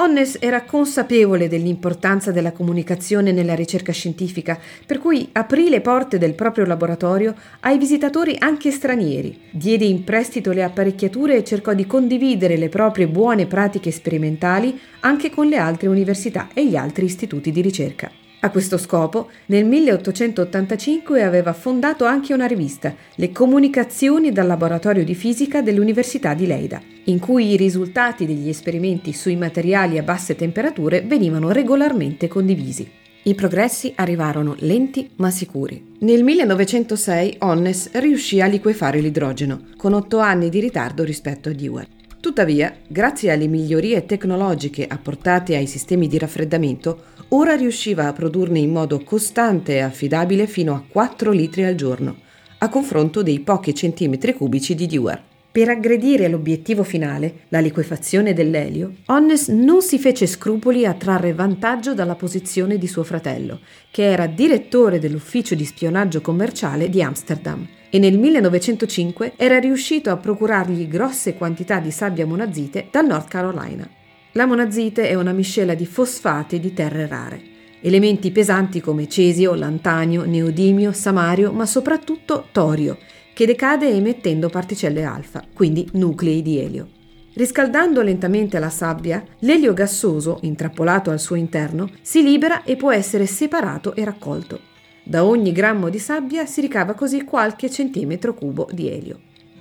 [0.00, 4.56] Onnes era consapevole dell'importanza della comunicazione nella ricerca scientifica,
[4.86, 10.52] per cui aprì le porte del proprio laboratorio ai visitatori anche stranieri, diede in prestito
[10.52, 15.88] le apparecchiature e cercò di condividere le proprie buone pratiche sperimentali anche con le altre
[15.88, 18.27] università e gli altri istituti di ricerca.
[18.40, 25.16] A questo scopo, nel 1885 aveva fondato anche una rivista, Le Comunicazioni dal Laboratorio di
[25.16, 31.00] Fisica dell'Università di Leida, in cui i risultati degli esperimenti sui materiali a basse temperature
[31.00, 32.88] venivano regolarmente condivisi.
[33.24, 35.96] I progressi arrivarono lenti ma sicuri.
[35.98, 41.97] Nel 1906 Onnes riuscì a liquefare l'idrogeno, con otto anni di ritardo rispetto a Dewar.
[42.20, 48.72] Tuttavia, grazie alle migliorie tecnologiche apportate ai sistemi di raffreddamento, ora riusciva a produrne in
[48.72, 52.16] modo costante e affidabile fino a 4 litri al giorno,
[52.58, 55.22] a confronto dei pochi centimetri cubici di Dewar.
[55.50, 61.94] Per aggredire l'obiettivo finale, la liquefazione dell'elio, Onnes non si fece scrupoli a trarre vantaggio
[61.94, 63.60] dalla posizione di suo fratello,
[63.92, 70.16] che era direttore dell'ufficio di spionaggio commerciale di Amsterdam e nel 1905 era riuscito a
[70.16, 73.88] procurargli grosse quantità di sabbia monazite dal North Carolina.
[74.32, 77.40] La monazite è una miscela di fosfati di terre rare,
[77.80, 82.98] elementi pesanti come cesio, lantanio, neodimio, samario, ma soprattutto torio,
[83.32, 86.88] che decade emettendo particelle alfa, quindi nuclei di elio.
[87.34, 93.26] Riscaldando lentamente la sabbia, l'elio gassoso, intrappolato al suo interno, si libera e può essere
[93.26, 94.67] separato e raccolto.
[95.08, 99.20] Da ogni grammo di sabbia si ricava così qualche centimetro cubo di elio.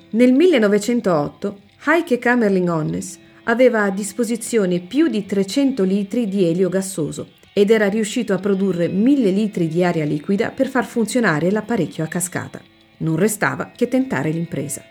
[0.09, 7.29] Nel 1908 Heike Kamerling Onnes aveva a disposizione più di 300 litri di elio gassoso
[7.53, 12.07] ed era riuscito a produrre 1000 litri di aria liquida per far funzionare l'apparecchio a
[12.07, 12.59] cascata.
[12.97, 14.83] Non restava che tentare l'impresa.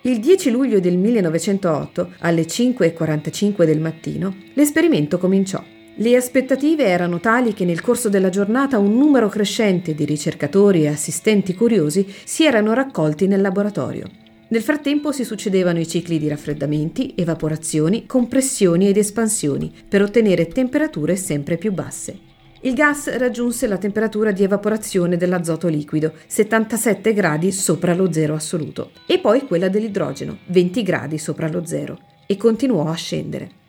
[0.00, 5.62] Il 10 luglio del 1908, alle 5.45 del mattino, l'esperimento cominciò.
[5.96, 10.88] Le aspettative erano tali che nel corso della giornata un numero crescente di ricercatori e
[10.88, 14.08] assistenti curiosi si erano raccolti nel laboratorio.
[14.48, 21.14] Nel frattempo si succedevano i cicli di raffreddamenti, evaporazioni, compressioni ed espansioni per ottenere temperature
[21.14, 22.18] sempre più basse.
[22.62, 28.92] Il gas raggiunse la temperatura di evaporazione dell'azoto liquido, 77 gradi sopra lo zero assoluto,
[29.06, 33.60] e poi quella dell'idrogeno, 20 gradi sopra lo zero, e continuò a scendere.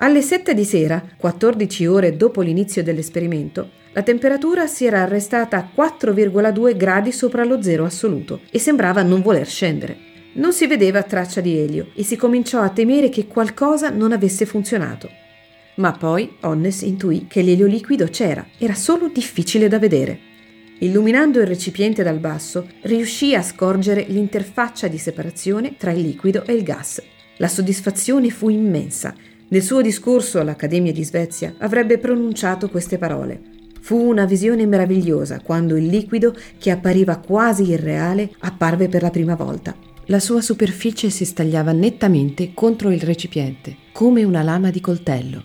[0.00, 5.68] Alle 7 di sera, 14 ore dopo l'inizio dell'esperimento, la temperatura si era arrestata a
[5.74, 9.96] 4,2 gradi sopra lo zero assoluto e sembrava non voler scendere.
[10.34, 14.46] Non si vedeva traccia di elio e si cominciò a temere che qualcosa non avesse
[14.46, 15.10] funzionato.
[15.76, 20.16] Ma poi Onnes intuì che l'elio liquido c'era, era solo difficile da vedere.
[20.78, 26.52] Illuminando il recipiente dal basso, riuscì a scorgere l'interfaccia di separazione tra il liquido e
[26.52, 27.02] il gas.
[27.38, 29.12] La soddisfazione fu immensa.
[29.50, 33.40] Nel suo discorso all'Accademia di Svezia avrebbe pronunciato queste parole.
[33.80, 39.36] Fu una visione meravigliosa quando il liquido, che appariva quasi irreale, apparve per la prima
[39.36, 39.74] volta.
[40.06, 45.42] La sua superficie si stagliava nettamente contro il recipiente, come una lama di coltello.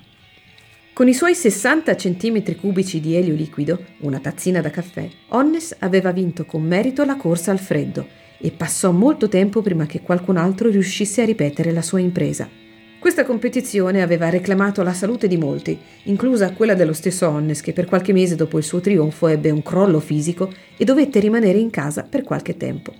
[0.91, 6.11] Con i suoi 60 cm cubici di elio liquido, una tazzina da caffè, Onnes aveva
[6.11, 8.05] vinto con merito la corsa al freddo
[8.37, 12.62] e passò molto tempo prima che qualcun altro riuscisse a ripetere la sua impresa.
[13.03, 17.83] Questa competizione aveva reclamato la salute di molti, inclusa quella dello stesso Onnes che per
[17.83, 22.03] qualche mese dopo il suo trionfo ebbe un crollo fisico e dovette rimanere in casa
[22.03, 22.93] per qualche tempo.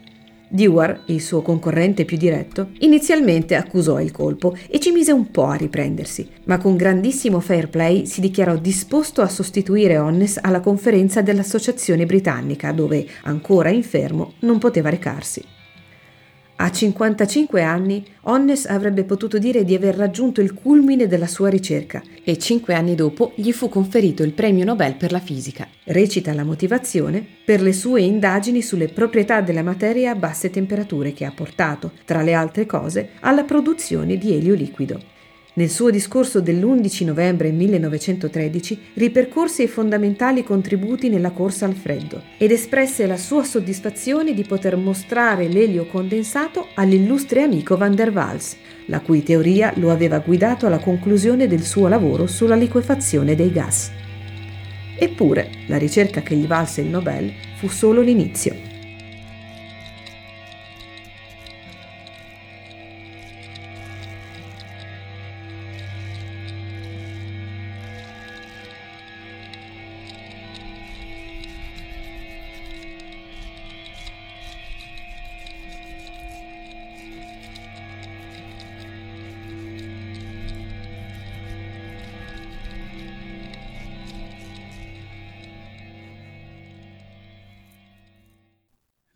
[0.49, 5.45] Dewar, il suo concorrente più diretto, inizialmente accusò il colpo e ci mise un po'
[5.45, 11.21] a riprendersi, ma con grandissimo fair play si dichiarò disposto a sostituire Onnes alla conferenza
[11.21, 15.61] dell'Associazione Britannica, dove, ancora infermo, non poteva recarsi.
[16.63, 22.01] A 55 anni, Onnes avrebbe potuto dire di aver raggiunto il culmine della sua ricerca
[22.23, 25.67] e cinque anni dopo gli fu conferito il premio Nobel per la fisica.
[25.83, 31.25] Recita la motivazione per le sue indagini sulle proprietà della materia a basse temperature che
[31.25, 35.11] ha portato, tra le altre cose, alla produzione di elio liquido.
[35.55, 42.49] Nel suo discorso dell'11 novembre 1913 ripercorse i fondamentali contributi nella corsa al freddo ed
[42.49, 48.99] espresse la sua soddisfazione di poter mostrare l'elio condensato all'illustre amico van der Waals, la
[49.01, 53.91] cui teoria lo aveva guidato alla conclusione del suo lavoro sulla liquefazione dei gas.
[54.97, 58.72] Eppure, la ricerca che gli valse il Nobel fu solo l'inizio.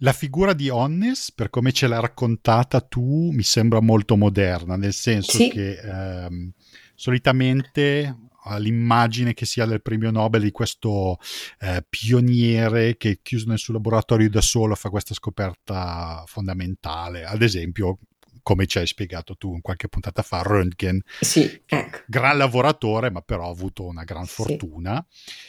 [0.07, 4.93] La figura di Onnes, per come ce l'hai raccontata tu, mi sembra molto moderna, nel
[4.93, 5.49] senso sì.
[5.49, 6.53] che ehm,
[6.95, 8.15] solitamente
[8.57, 11.19] l'immagine che si ha del premio Nobel di questo
[11.59, 17.25] eh, pioniere che chiuso nel suo laboratorio da solo fa questa scoperta fondamentale.
[17.25, 17.97] Ad esempio,
[18.47, 21.97] come ci hai spiegato tu in qualche puntata fa, Röntgen, sì, ecco.
[22.07, 25.05] gran lavoratore, ma però ha avuto una gran fortuna.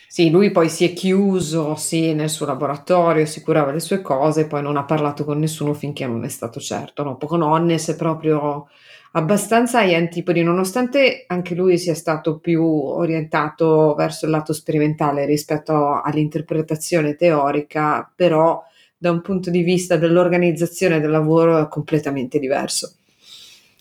[0.08, 0.30] Sì.
[0.30, 4.62] lui poi si è chiuso sì, nel suo laboratorio, si curava le sue cose, poi
[4.62, 7.04] non ha parlato con nessuno finché non è stato certo.
[7.04, 7.16] No?
[7.18, 8.66] Con Onnes è proprio
[9.12, 16.00] abbastanza agli antipodi, nonostante anche lui sia stato più orientato verso il lato sperimentale rispetto
[16.02, 18.60] all'interpretazione teorica, però
[18.98, 22.94] da un punto di vista dell'organizzazione del lavoro è completamente diverso.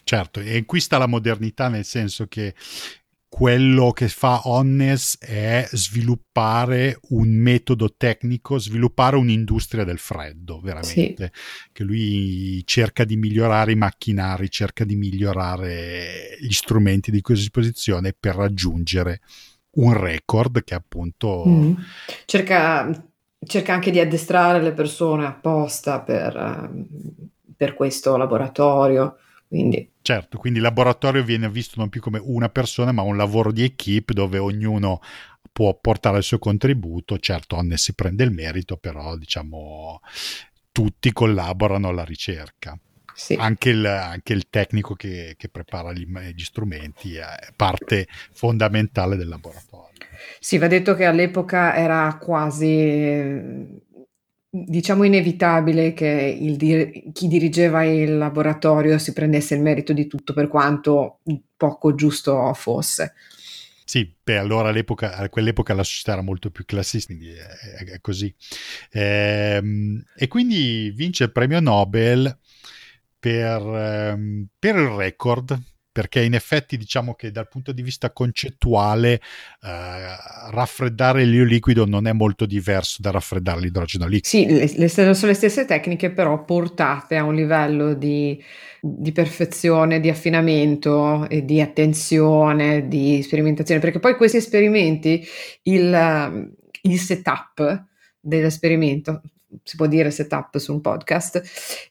[0.03, 2.53] Certo, e qui sta la modernità nel senso che
[3.29, 11.31] quello che fa Onnes è sviluppare un metodo tecnico, sviluppare un'industria del freddo, veramente.
[11.33, 11.69] Sì.
[11.73, 18.15] Che lui cerca di migliorare i macchinari, cerca di migliorare gli strumenti di cui disposizione
[18.17, 19.19] per raggiungere
[19.71, 21.43] un record che appunto...
[21.45, 21.73] Mm.
[22.25, 22.89] Cerca
[23.45, 26.87] cerca anche di addestrare le persone apposta per, ehm,
[27.55, 29.17] per questo laboratorio.
[29.47, 29.89] Quindi.
[30.01, 33.63] Certo, quindi il laboratorio viene visto non più come una persona, ma un lavoro di
[33.63, 34.99] equip dove ognuno
[35.51, 37.17] può portare il suo contributo.
[37.17, 40.01] Certo, Onne si prende il merito, però diciamo
[40.71, 42.77] tutti collaborano alla ricerca.
[43.13, 43.33] Sì.
[43.33, 49.27] Anche, il, anche, il, tecnico che, che prepara gli, gli strumenti è parte fondamentale del
[49.27, 49.86] laboratorio.
[50.39, 53.65] Sì, va detto che all'epoca era quasi,
[54.49, 60.47] diciamo, inevitabile che il chi dirigeva il laboratorio si prendesse il merito di tutto, per
[60.47, 61.19] quanto
[61.55, 63.13] poco giusto fosse.
[63.83, 68.33] Sì, beh, allora a quell'epoca la società era molto più classista, quindi è, è così.
[68.91, 72.37] Ehm, e quindi vince il premio Nobel
[73.17, 75.57] per, ehm, per il record
[75.97, 79.19] perché in effetti diciamo che dal punto di vista concettuale eh,
[80.51, 84.27] raffreddare l'olio liquido non è molto diverso da raffreddare l'idrogeno liquido.
[84.27, 88.39] Sì, le, le, sono le stesse tecniche però portate a un livello di,
[88.79, 95.25] di perfezione, di affinamento e di attenzione, di sperimentazione, perché poi questi esperimenti,
[95.63, 96.51] il,
[96.83, 97.85] il setup
[98.19, 99.23] dell'esperimento
[99.63, 101.41] si può dire setup su un podcast,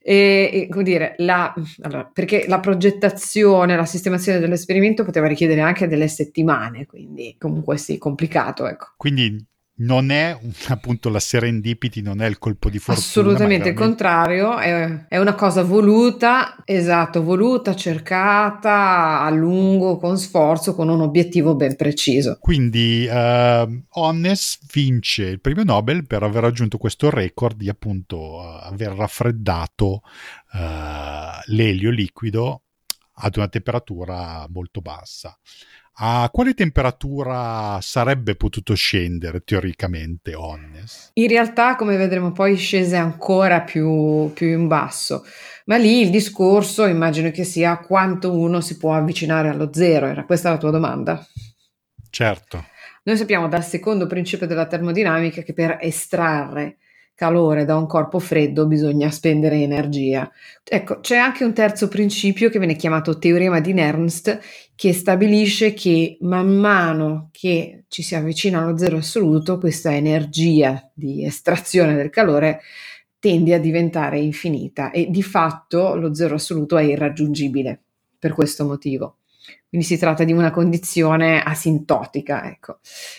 [0.02, 5.88] e, e come dire, la, allora, perché la progettazione, la sistemazione dell'esperimento poteva richiedere anche
[5.88, 8.94] delle settimane, quindi comunque sì, complicato, ecco.
[8.96, 9.44] Quindi
[9.78, 13.06] non è appunto la serendipity, non è il colpo di fortuna.
[13.06, 20.74] Assolutamente il contrario, è, è, una cosa voluta, esatto, voluta, cercata a lungo, con sforzo,
[20.74, 22.38] con un obiettivo ben preciso.
[22.40, 28.58] Quindi uh, Honnes vince il premio Nobel per aver raggiunto questo record di appunto uh,
[28.62, 30.02] aver raffreddato
[30.52, 30.58] uh,
[31.46, 32.62] l'elio liquido
[33.18, 35.36] ad una temperatura molto bassa.
[35.98, 41.10] A quale temperatura sarebbe potuto scendere teoricamente Onnes?
[41.14, 45.24] In realtà, come vedremo poi, scese ancora più, più in basso.
[45.64, 50.06] Ma lì il discorso immagino che sia quanto uno si può avvicinare allo zero.
[50.06, 51.26] Era questa la tua domanda?
[52.10, 52.66] Certo.
[53.04, 56.76] Noi sappiamo dal secondo principio della termodinamica che per estrarre
[57.16, 60.30] calore da un corpo freddo bisogna spendere energia.
[60.62, 64.38] Ecco, c'è anche un terzo principio che viene chiamato teorema di Nernst
[64.76, 71.24] che stabilisce che man mano che ci si avvicina allo zero assoluto, questa energia di
[71.24, 72.60] estrazione del calore
[73.18, 77.80] tende a diventare infinita e di fatto lo zero assoluto è irraggiungibile
[78.18, 79.16] per questo motivo.
[79.68, 82.78] Quindi si tratta di una condizione asintotica, ecco,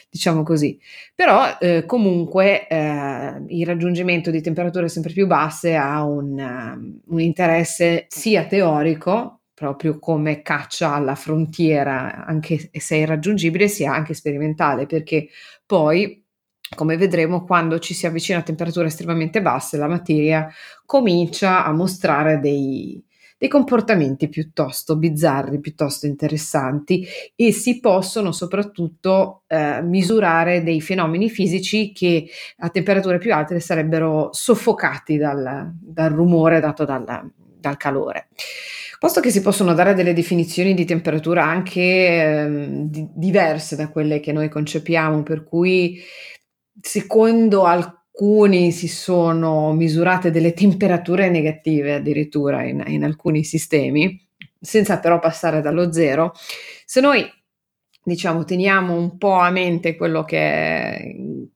[0.09, 0.79] diciamo così.
[1.13, 7.19] Però eh, comunque eh, il raggiungimento di temperature sempre più basse ha un, um, un
[7.19, 14.85] interesse sia teorico, proprio come caccia alla frontiera, anche se è irraggiungibile, sia anche sperimentale,
[14.85, 15.27] perché
[15.65, 16.23] poi
[16.75, 20.49] come vedremo, quando ci si avvicina a temperature estremamente basse, la materia
[20.85, 23.01] comincia a mostrare dei,
[23.37, 31.91] dei comportamenti piuttosto bizzarri, piuttosto interessanti e si possono soprattutto eh, misurare dei fenomeni fisici
[31.91, 32.27] che
[32.57, 37.03] a temperature più alte sarebbero soffocati dal, dal rumore dato dal,
[37.59, 38.29] dal calore.
[38.99, 44.19] Posto che si possono dare delle definizioni di temperatura anche eh, di, diverse da quelle
[44.19, 46.01] che noi concepiamo, per cui
[46.81, 54.19] secondo alcuni alcuni si sono misurate delle temperature negative addirittura in, in alcuni sistemi,
[54.59, 56.33] senza però passare dallo zero.
[56.83, 57.23] Se noi
[58.03, 61.49] diciamo teniamo un po' a mente quello che,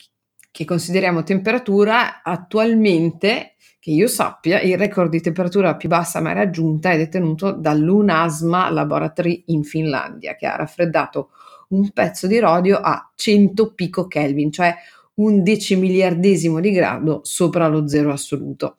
[0.52, 6.92] che consideriamo temperatura, attualmente che io sappia, il record di temperatura più bassa mai raggiunta
[6.92, 11.32] è detenuto dall'UNASMA Laboratory in Finlandia, che ha raffreddato
[11.70, 14.76] un pezzo di rodio a 100 pico Kelvin, cioè
[15.16, 18.78] un decimiliardesimo di grado sopra lo zero assoluto.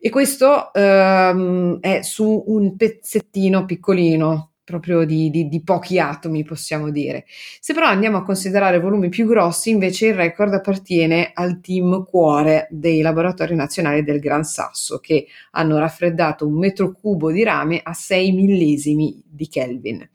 [0.00, 6.90] E questo ehm, è su un pezzettino piccolino, proprio di, di, di, pochi atomi, possiamo
[6.90, 7.24] dire.
[7.58, 12.68] Se però andiamo a considerare volumi più grossi, invece il record appartiene al team cuore
[12.70, 17.94] dei laboratori nazionali del Gran Sasso, che hanno raffreddato un metro cubo di rame a
[17.94, 20.06] 6 millesimi di Kelvin.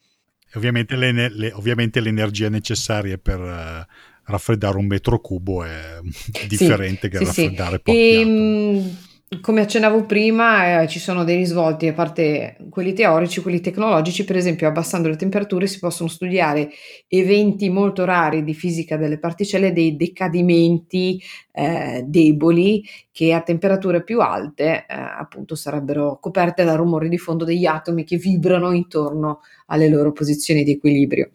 [0.54, 6.00] Ovviamente, le, le, ovviamente l'energia necessaria per uh, raffreddare un metro cubo è
[6.48, 7.82] differente sì, che sì, raffreddare sì.
[7.82, 8.98] pochi e, ehm,
[9.42, 14.36] come accennavo prima, eh, ci sono dei risvolti, a parte quelli teorici, quelli tecnologici, per
[14.36, 16.70] esempio abbassando le temperature si possono studiare
[17.08, 21.22] eventi molto rari di fisica delle particelle, dei decadimenti
[21.52, 27.46] eh, deboli che a temperature più alte eh, appunto sarebbero coperte dal rumore di fondo
[27.46, 31.32] degli atomi che vibrano intorno alle loro posizioni di equilibrio.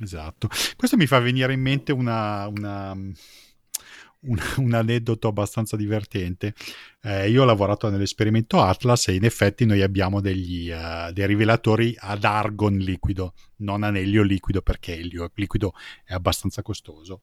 [0.00, 0.48] Esatto.
[0.76, 6.54] Questo mi fa venire in mente una, una, un, un, aneddoto abbastanza divertente.
[7.02, 11.94] Eh, io ho lavorato nell'esperimento Atlas e in effetti noi abbiamo degli, uh, dei rivelatori
[11.98, 15.72] ad argon liquido, non an elio liquido perché elio liquido
[16.04, 17.22] è abbastanza costoso,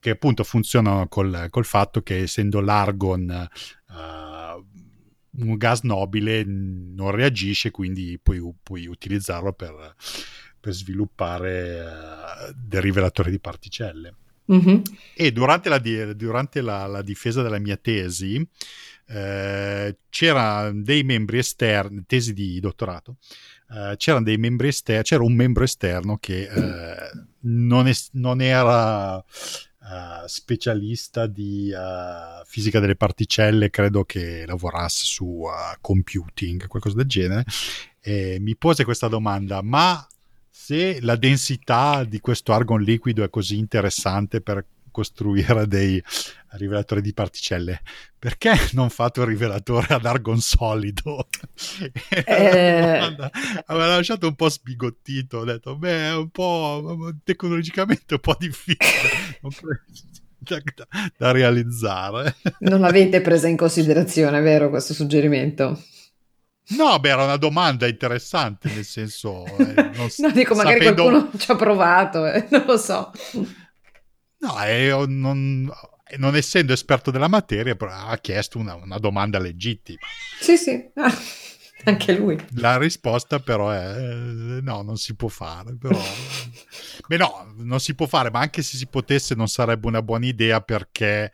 [0.00, 3.48] che appunto funzionano col, col fatto che essendo l'argon...
[3.88, 4.86] Uh,
[5.30, 9.94] un gas nobile non reagisce, quindi puoi, puoi utilizzarlo per,
[10.60, 14.14] per sviluppare uh, dei rivelatori di particelle.
[14.50, 14.80] Mm-hmm.
[15.14, 15.78] E durante, la,
[16.14, 18.46] durante la, la, difesa della mia tesi
[19.06, 23.16] eh, c'era dei membri esterni, tesi di dottorato,
[23.70, 29.16] eh, c'erano dei membri esterni, c'era un membro esterno che eh, non, es- non, era
[29.16, 29.22] uh,
[30.26, 37.44] specialista di uh, fisica delle particelle, credo che lavorasse su uh, computing, qualcosa del genere,
[38.00, 40.06] e mi pose questa domanda, ma
[40.60, 46.02] se la densità di questo argon liquido è così interessante per costruire dei
[46.50, 47.80] rivelatori di particelle,
[48.18, 51.28] perché non fate un rivelatore ad argon solido?
[52.10, 53.16] Eh...
[53.66, 59.38] Aveva lasciato un po' sbigottito, ho detto, beh, è un po' tecnologicamente un po' difficile.
[60.38, 62.34] Da, da, da realizzare.
[62.58, 65.80] Non l'avete presa in considerazione, vero, questo suggerimento?
[66.70, 69.44] No, beh, era una domanda interessante, nel senso...
[69.44, 71.02] Eh, non, no, dico, magari sapendo...
[71.02, 73.12] qualcuno ci ha provato, eh, non lo so.
[74.38, 75.72] No, eh, non,
[76.18, 79.98] non, essendo esperto della materia, ha chiesto una, una domanda legittima.
[80.40, 80.90] Sì, sì.
[80.94, 81.12] Ah.
[81.84, 82.36] Anche lui.
[82.56, 85.76] La risposta però è eh, no, non si può fare.
[85.76, 85.98] Però...
[87.06, 90.26] Beh no, non si può fare, ma anche se si potesse non sarebbe una buona
[90.26, 91.32] idea perché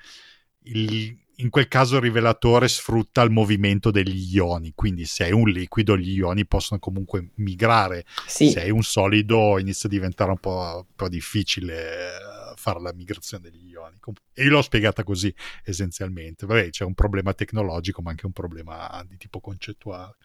[0.65, 5.49] il, in quel caso il rivelatore sfrutta il movimento degli ioni, quindi se è un
[5.49, 8.51] liquido gli ioni possono comunque migrare, sì.
[8.51, 13.51] se è un solido inizia a diventare un po', un po difficile fare la migrazione
[13.51, 13.99] degli ioni.
[14.33, 16.47] E io l'ho spiegata così essenzialmente.
[16.47, 20.17] Vabbè, c'è un problema tecnologico, ma anche un problema di tipo concettuale.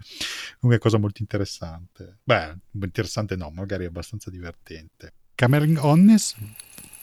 [0.61, 2.19] Una cosa molto interessante.
[2.23, 5.13] Beh, interessante no, magari abbastanza divertente.
[5.35, 6.35] Cameron Honnes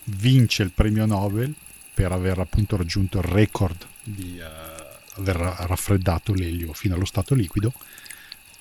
[0.05, 1.55] vince il premio Nobel
[1.97, 7.73] per aver appunto raggiunto il record di uh, aver raffreddato l'elio fino allo stato liquido,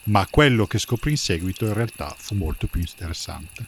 [0.04, 3.66] ma quello che scoprì in seguito in realtà fu molto più interessante.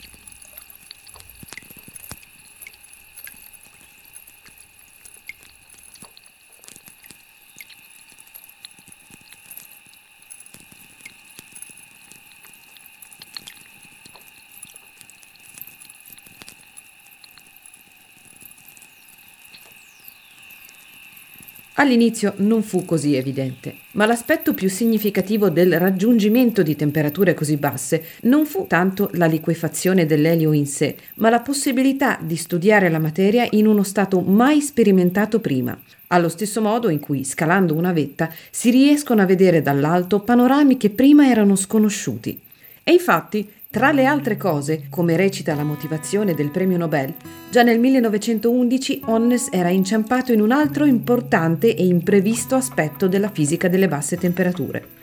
[21.79, 28.03] All'inizio non fu così evidente, ma l'aspetto più significativo del raggiungimento di temperature così basse
[28.21, 33.47] non fu tanto la liquefazione dell'elio in sé, ma la possibilità di studiare la materia
[33.51, 38.71] in uno stato mai sperimentato prima, allo stesso modo in cui, scalando una vetta, si
[38.71, 42.41] riescono a vedere dall'alto panorami che prima erano sconosciuti.
[42.83, 47.13] E infatti tra le altre cose, come recita la motivazione del premio Nobel,
[47.51, 53.67] già nel 1911 Onnes era inciampato in un altro importante e imprevisto aspetto della fisica
[53.67, 54.95] delle basse temperature.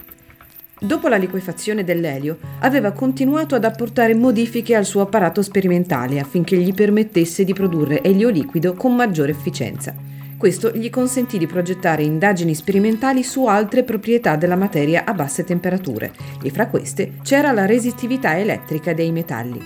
[0.81, 6.73] Dopo la liquefazione dell'elio, aveva continuato ad apportare modifiche al suo apparato sperimentale affinché gli
[6.73, 10.14] permettesse di produrre elio liquido con maggiore efficienza.
[10.45, 16.13] Questo gli consentì di progettare indagini sperimentali su altre proprietà della materia a basse temperature
[16.43, 19.59] e fra queste c'era la resistività elettrica dei metalli.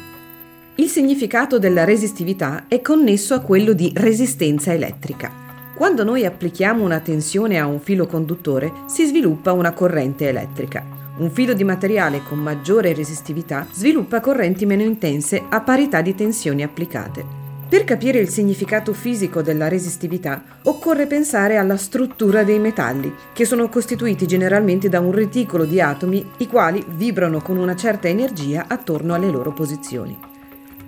[0.76, 5.32] Il significato della resistività è connesso a quello di resistenza elettrica.
[5.74, 10.84] Quando noi applichiamo una tensione a un filo conduttore si sviluppa una corrente elettrica.
[11.16, 16.62] Un filo di materiale con maggiore resistività sviluppa correnti meno intense a parità di tensioni
[16.62, 17.47] applicate.
[17.68, 23.68] Per capire il significato fisico della resistività occorre pensare alla struttura dei metalli, che sono
[23.68, 29.12] costituiti generalmente da un reticolo di atomi i quali vibrano con una certa energia attorno
[29.12, 30.18] alle loro posizioni.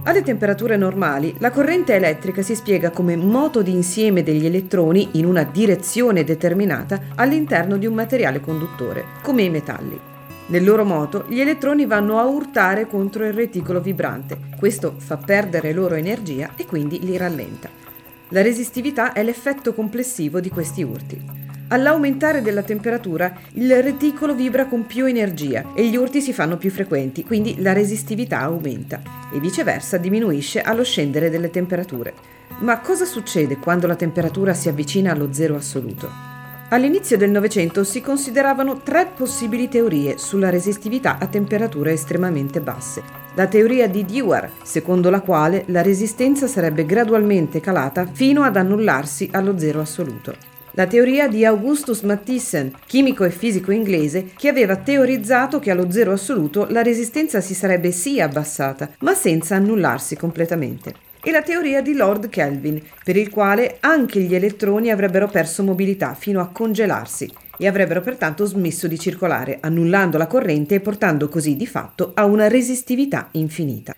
[0.04, 5.26] Alle temperature normali, la corrente elettrica si spiega come moto di insieme degli elettroni in
[5.26, 10.09] una direzione determinata all'interno di un materiale conduttore, come i metalli.
[10.50, 14.36] Nel loro moto, gli elettroni vanno a urtare contro il reticolo vibrante.
[14.58, 17.68] Questo fa perdere loro energia e quindi li rallenta.
[18.30, 21.22] La resistività è l'effetto complessivo di questi urti.
[21.68, 26.72] All'aumentare della temperatura, il reticolo vibra con più energia e gli urti si fanno più
[26.72, 32.12] frequenti, quindi la resistività aumenta e viceversa diminuisce allo scendere delle temperature.
[32.58, 36.29] Ma cosa succede quando la temperatura si avvicina allo zero assoluto?
[36.72, 43.02] All'inizio del Novecento si consideravano tre possibili teorie sulla resistività a temperature estremamente basse.
[43.34, 49.28] La teoria di Dewar, secondo la quale la resistenza sarebbe gradualmente calata fino ad annullarsi
[49.32, 50.32] allo zero assoluto.
[50.74, 56.12] La teoria di Augustus Matthiessen, chimico e fisico inglese, che aveva teorizzato che allo zero
[56.12, 61.94] assoluto la resistenza si sarebbe sì abbassata, ma senza annullarsi completamente e la teoria di
[61.94, 67.66] Lord Kelvin, per il quale anche gli elettroni avrebbero perso mobilità fino a congelarsi e
[67.66, 72.48] avrebbero pertanto smesso di circolare, annullando la corrente e portando così di fatto a una
[72.48, 73.94] resistività infinita.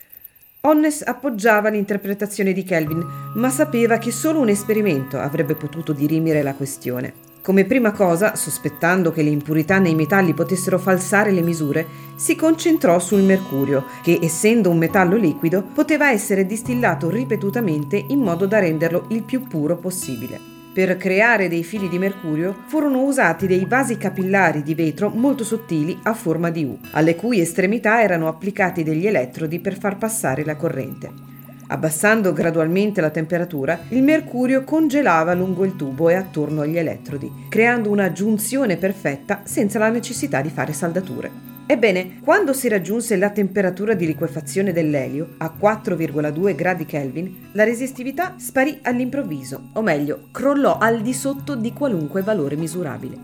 [0.62, 3.04] Onnes appoggiava l'interpretazione di Kelvin,
[3.34, 7.31] ma sapeva che solo un esperimento avrebbe potuto dirimere la questione.
[7.42, 11.84] Come prima cosa, sospettando che le impurità nei metalli potessero falsare le misure,
[12.14, 18.46] si concentrò sul mercurio, che essendo un metallo liquido poteva essere distillato ripetutamente in modo
[18.46, 20.38] da renderlo il più puro possibile.
[20.72, 25.98] Per creare dei fili di mercurio furono usati dei vasi capillari di vetro molto sottili
[26.04, 30.54] a forma di U, alle cui estremità erano applicati degli elettrodi per far passare la
[30.54, 31.31] corrente.
[31.72, 37.88] Abbassando gradualmente la temperatura, il mercurio congelava lungo il tubo e attorno agli elettrodi, creando
[37.88, 41.30] una giunzione perfetta senza la necessità di fare saldature.
[41.64, 48.34] Ebbene, quando si raggiunse la temperatura di liquefazione dell'elio a 4,2 gradi Kelvin, la resistività
[48.36, 53.16] sparì all'improvviso, o meglio, crollò al di sotto di qualunque valore misurabile.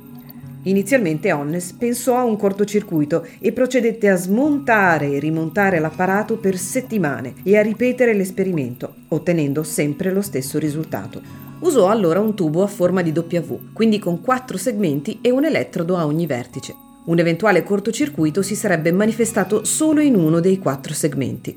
[0.64, 7.34] Inizialmente Onnes pensò a un cortocircuito e procedette a smontare e rimontare l'apparato per settimane
[7.44, 11.46] e a ripetere l'esperimento, ottenendo sempre lo stesso risultato.
[11.60, 15.96] Usò allora un tubo a forma di W, quindi con quattro segmenti e un elettrodo
[15.96, 16.74] a ogni vertice.
[17.06, 21.56] Un eventuale cortocircuito si sarebbe manifestato solo in uno dei quattro segmenti.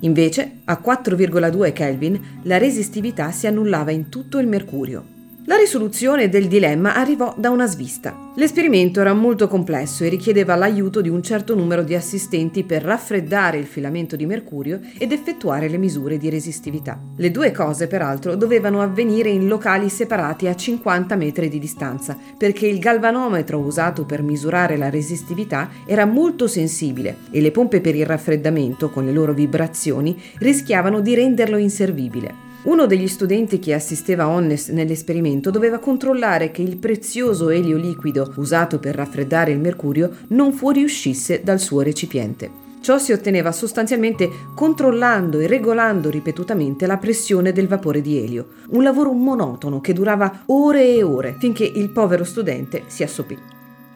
[0.00, 5.20] Invece, a 4,2 Kelvin, la resistività si annullava in tutto il mercurio.
[5.46, 8.30] La risoluzione del dilemma arrivò da una svista.
[8.36, 13.58] L'esperimento era molto complesso e richiedeva l'aiuto di un certo numero di assistenti per raffreddare
[13.58, 16.96] il filamento di mercurio ed effettuare le misure di resistività.
[17.16, 22.68] Le due cose, peraltro, dovevano avvenire in locali separati a 50 metri di distanza, perché
[22.68, 28.06] il galvanometro usato per misurare la resistività era molto sensibile e le pompe per il
[28.06, 32.50] raffreddamento, con le loro vibrazioni, rischiavano di renderlo inservibile.
[32.64, 38.78] Uno degli studenti che assisteva Onnes nell'esperimento doveva controllare che il prezioso elio liquido usato
[38.78, 42.60] per raffreddare il mercurio non fuoriuscisse dal suo recipiente.
[42.80, 48.84] Ciò si otteneva sostanzialmente controllando e regolando ripetutamente la pressione del vapore di elio, un
[48.84, 53.36] lavoro monotono che durava ore e ore finché il povero studente si assopì.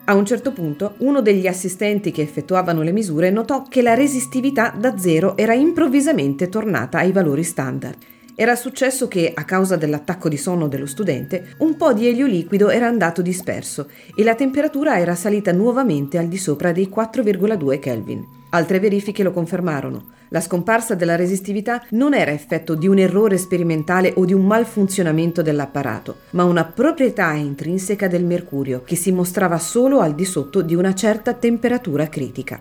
[0.07, 4.75] A un certo punto, uno degli assistenti che effettuavano le misure notò che la resistività
[4.77, 7.97] da zero era improvvisamente tornata ai valori standard
[8.39, 12.69] era successo che, a causa dell'attacco di sonno dello studente, un po' di elio liquido
[12.69, 18.27] era andato disperso e la temperatura era salita nuovamente al di sopra dei 4,2 Kelvin.
[18.51, 20.13] Altre verifiche lo confermarono.
[20.29, 25.41] La scomparsa della resistività non era effetto di un errore sperimentale o di un malfunzionamento
[25.41, 30.75] dell'apparato, ma una proprietà intrinseca del mercurio che si mostrava solo al di sotto di
[30.75, 32.61] una certa temperatura critica.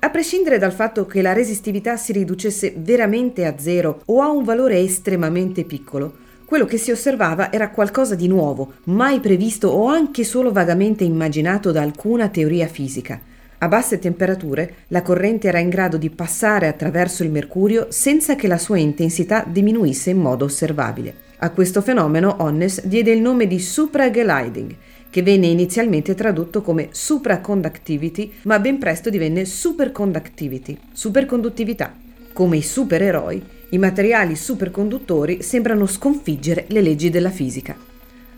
[0.00, 4.44] A prescindere dal fatto che la resistività si riducesse veramente a zero o a un
[4.44, 10.22] valore estremamente piccolo, quello che si osservava era qualcosa di nuovo, mai previsto o anche
[10.22, 13.20] solo vagamente immaginato da alcuna teoria fisica.
[13.58, 18.46] A basse temperature la corrente era in grado di passare attraverso il mercurio senza che
[18.46, 21.26] la sua intensità diminuisse in modo osservabile.
[21.38, 24.76] A questo fenomeno Onnes diede il nome di supragliding
[25.18, 31.92] che venne inizialmente tradotto come supraconductivity, ma ben presto divenne superconductivity, superconduttività.
[32.32, 37.76] Come i supereroi, i materiali superconduttori sembrano sconfiggere le leggi della fisica.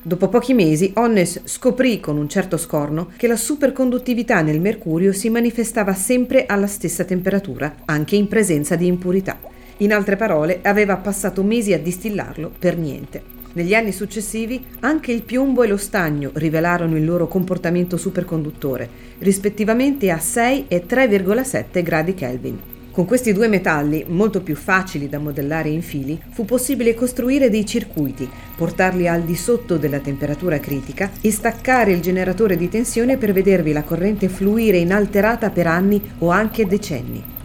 [0.01, 5.29] Dopo pochi mesi, Onnes scoprì con un certo scorno che la superconduttività nel mercurio si
[5.29, 9.39] manifestava sempre alla stessa temperatura, anche in presenza di impurità.
[9.79, 13.40] In altre parole, aveva passato mesi a distillarlo per niente.
[13.53, 18.89] Negli anni successivi anche il piombo e lo stagno rivelarono il loro comportamento superconduttore,
[19.19, 22.59] rispettivamente a 6 e 3,7 gradi Kelvin.
[22.93, 27.67] Con questi due metalli, molto più facili da modellare in fili, fu possibile costruire dei
[27.67, 33.33] circuiti, portarli al di sotto della temperatura critica e staccare il generatore di tensione per
[33.33, 37.39] vedervi la corrente fluire inalterata per anni o anche decenni.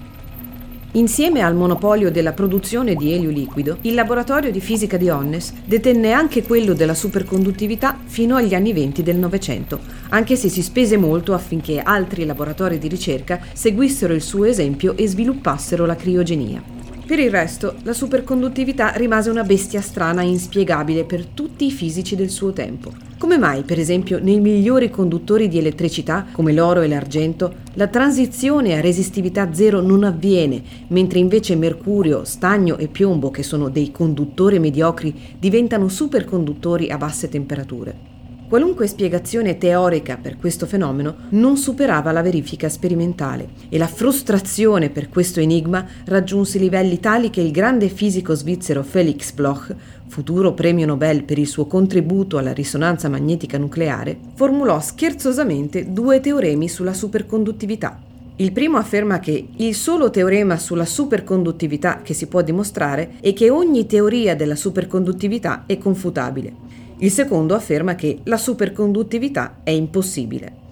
[0.95, 6.13] Insieme al monopolio della produzione di elio liquido, il laboratorio di fisica di Onnes detenne
[6.13, 9.81] anche quello della superconduttività fino agli anni 20 del Novecento,
[10.11, 15.05] anche se si spese molto affinché altri laboratori di ricerca seguissero il suo esempio e
[15.05, 16.84] sviluppassero la criogenia.
[17.05, 22.15] Per il resto, la superconduttività rimase una bestia strana e inspiegabile per tutti i fisici
[22.15, 22.91] del suo tempo.
[23.19, 28.75] Come mai, per esempio, nei migliori conduttori di elettricità, come l'oro e l'argento, la transizione
[28.75, 34.57] a resistività zero non avviene, mentre invece mercurio, stagno e piombo, che sono dei conduttori
[34.57, 38.14] mediocri, diventano superconduttori a basse temperature?
[38.47, 45.09] Qualunque spiegazione teorica per questo fenomeno non superava la verifica sperimentale e la frustrazione per
[45.09, 49.75] questo enigma raggiunse livelli tali che il grande fisico svizzero Felix Bloch,
[50.07, 56.69] futuro premio Nobel per il suo contributo alla risonanza magnetica nucleare, formulò scherzosamente due teoremi
[56.69, 57.99] sulla superconduttività.
[58.37, 63.49] Il primo afferma che il solo teorema sulla superconduttività che si può dimostrare è che
[63.49, 66.64] ogni teoria della superconduttività è confutabile
[66.99, 70.63] il secondo afferma che la superconduttività è impossibile.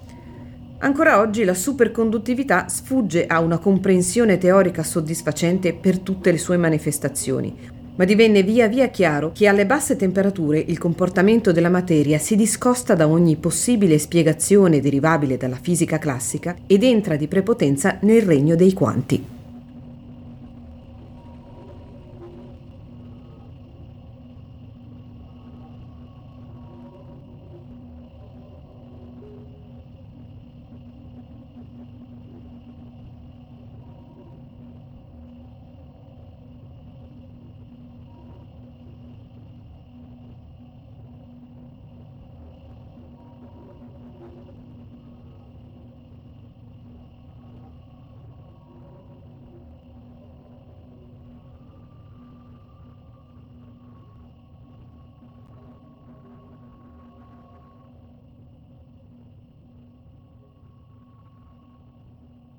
[0.78, 7.54] Ancora oggi la superconduttività sfugge a una comprensione teorica soddisfacente per tutte le sue manifestazioni,
[7.96, 12.94] ma divenne via via chiaro che alle basse temperature il comportamento della materia si discosta
[12.94, 18.72] da ogni possibile spiegazione derivabile dalla fisica classica ed entra di prepotenza nel regno dei
[18.72, 19.33] quanti.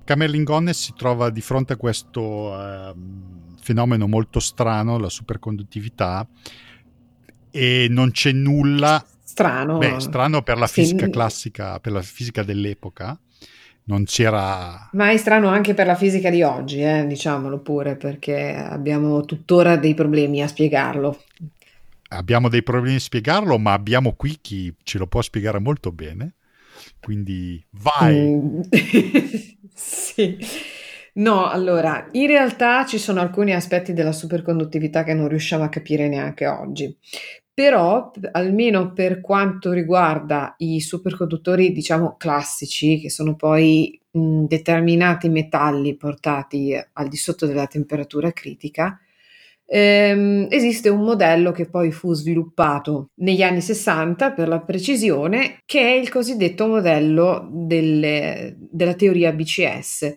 [0.06, 2.94] Camerling Honest si trova di fronte a questo uh,
[3.60, 6.26] fenomeno molto strano, la superconduttività,
[7.50, 9.78] e non c'è nulla strano.
[9.78, 11.10] Beh, strano per la fisica sì.
[11.10, 13.18] classica, per la fisica dell'epoca.
[13.88, 14.88] Non c'era.
[14.92, 19.76] Ma è strano anche per la fisica di oggi, eh, diciamolo pure, perché abbiamo tuttora
[19.76, 21.20] dei problemi a spiegarlo.
[22.10, 26.34] Abbiamo dei problemi a spiegarlo, ma abbiamo qui chi ce lo può spiegare molto bene.
[27.00, 28.16] Quindi vai.
[28.16, 28.60] Mm.
[29.76, 30.38] sì.
[31.14, 36.08] No, allora, in realtà ci sono alcuni aspetti della superconduttività che non riusciamo a capire
[36.08, 36.94] neanche oggi.
[37.54, 45.96] Però, almeno per quanto riguarda i superconduttori, diciamo classici, che sono poi mh, determinati metalli
[45.96, 48.98] portati al di sotto della temperatura critica,
[49.66, 55.80] ehm, esiste un modello che poi fu sviluppato negli anni 60 per la precisione, che
[55.80, 60.14] è il cosiddetto modello delle, della teoria BCS,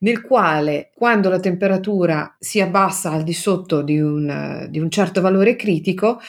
[0.00, 5.20] nel quale quando la temperatura si abbassa al di sotto di un, di un certo
[5.20, 6.20] valore critico,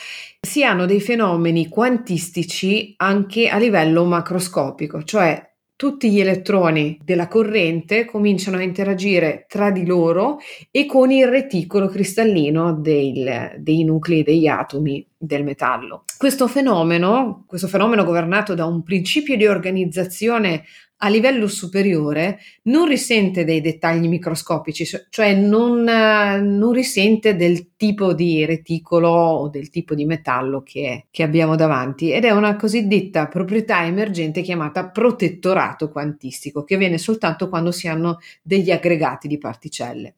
[0.42, 5.49] si hanno dei fenomeni quantistici anche a livello macroscopico, cioè
[5.80, 10.40] tutti gli elettroni della corrente cominciano a interagire tra di loro
[10.72, 16.04] e con il reticolo cristallino del, dei nuclei degli atomi del metallo.
[16.18, 20.66] Questo fenomeno, questo fenomeno governato da un principio di organizzazione
[21.02, 28.46] a livello superiore non risente dei dettagli microscopici, cioè non, non, risente del tipo di
[28.46, 33.86] reticolo o del tipo di metallo che, che abbiamo davanti ed è una cosiddetta proprietà
[33.86, 40.16] emergente chiamata protettorato quantistico che viene soltanto quando si hanno degli aggregati di particelle.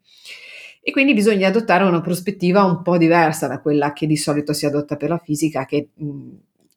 [0.84, 4.65] E quindi bisogna adottare una prospettiva un po' diversa da quella che di solito si
[4.65, 6.29] adotta per la fisica, che mh,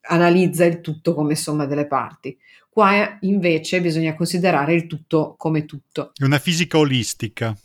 [0.08, 2.36] analizza il tutto come somma delle parti.
[2.74, 6.10] Qua invece bisogna considerare il tutto come tutto.
[6.12, 7.56] È una fisica olistica.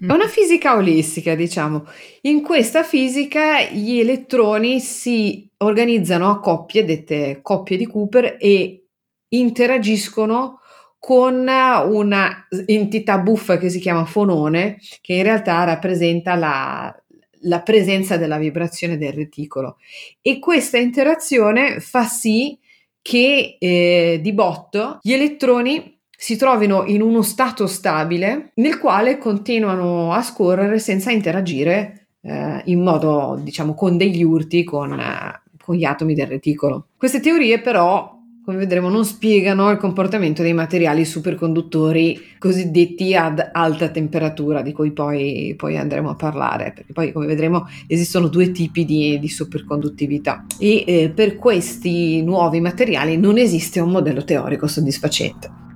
[0.00, 1.86] È una fisica olistica, diciamo.
[2.22, 8.86] In questa fisica gli elettroni si organizzano a coppie, dette coppie di Cooper, e
[9.28, 10.60] interagiscono
[10.98, 17.04] con una entità buffa che si chiama fonone, che in realtà rappresenta la,
[17.42, 19.76] la presenza della vibrazione del reticolo.
[20.22, 22.58] E questa interazione fa sì
[23.02, 30.12] che eh, di botto gli elettroni si trovino in uno stato stabile nel quale continuano
[30.12, 35.84] a scorrere senza interagire eh, in modo, diciamo, con degli urti con, eh, con gli
[35.84, 36.88] atomi del reticolo.
[36.96, 38.17] Queste teorie però
[38.48, 44.92] come vedremo, non spiegano il comportamento dei materiali superconduttori cosiddetti ad alta temperatura, di cui
[44.92, 50.46] poi, poi andremo a parlare, perché poi, come vedremo, esistono due tipi di, di superconduttività
[50.58, 55.67] e eh, per questi nuovi materiali non esiste un modello teorico soddisfacente.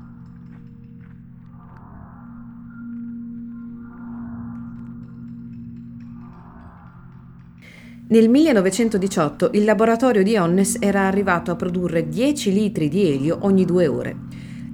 [8.13, 13.65] Nel 1918 il laboratorio di Onnes era arrivato a produrre 10 litri di elio ogni
[13.65, 14.17] due ore.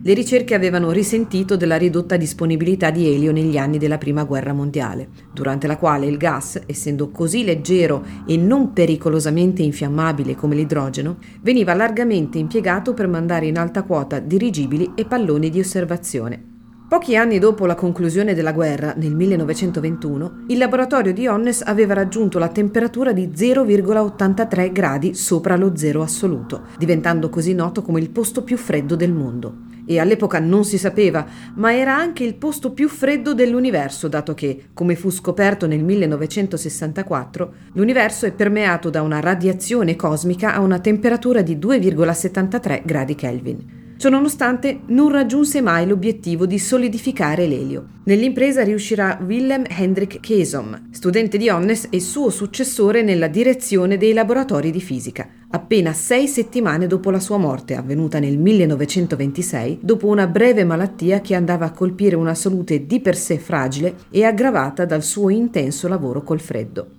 [0.03, 5.11] Le ricerche avevano risentito della ridotta disponibilità di elio negli anni della Prima Guerra Mondiale,
[5.33, 11.75] durante la quale il gas, essendo così leggero e non pericolosamente infiammabile come l'idrogeno, veniva
[11.75, 16.48] largamente impiegato per mandare in alta quota dirigibili e palloni di osservazione.
[16.89, 22.39] Pochi anni dopo la conclusione della guerra, nel 1921, il laboratorio di Onnes aveva raggiunto
[22.39, 28.43] la temperatura di 0,83 gradi sopra lo zero assoluto, diventando così noto come il posto
[28.43, 29.67] più freddo del mondo.
[29.85, 31.27] E all'epoca non si sapeva,
[31.57, 37.53] ma era anche il posto più freddo dell'universo, dato che, come fu scoperto nel 1964,
[37.75, 43.78] l'universo è permeato da una radiazione cosmica a una temperatura di 2,73 gradi Kelvin.
[43.99, 47.97] Ciononostante non raggiunse mai l'obiettivo di solidificare l'elio.
[48.05, 54.71] Nell'impresa riuscirà Willem Hendrik Kesom, studente di Onnes e suo successore nella direzione dei laboratori
[54.71, 60.63] di fisica, appena sei settimane dopo la sua morte, avvenuta nel 1926, dopo una breve
[60.63, 65.29] malattia che andava a colpire una salute di per sé fragile e aggravata dal suo
[65.29, 66.98] intenso lavoro col freddo.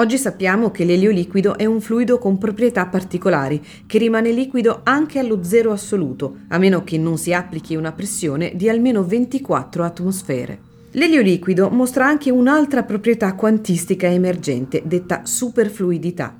[0.00, 5.18] Oggi sappiamo che l'elio liquido è un fluido con proprietà particolari, che rimane liquido anche
[5.18, 10.58] allo zero assoluto, a meno che non si applichi una pressione di almeno 24 atmosfere.
[10.92, 16.34] L'elio liquido mostra anche un'altra proprietà quantistica emergente, detta superfluidità.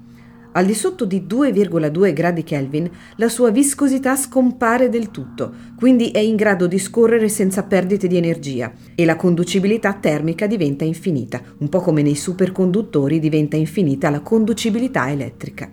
[0.53, 6.19] Al di sotto di 2,2 gradi Kelvin la sua viscosità scompare del tutto, quindi è
[6.19, 11.69] in grado di scorrere senza perdite di energia e la conducibilità termica diventa infinita, un
[11.69, 15.71] po' come nei superconduttori diventa infinita la conducibilità elettrica.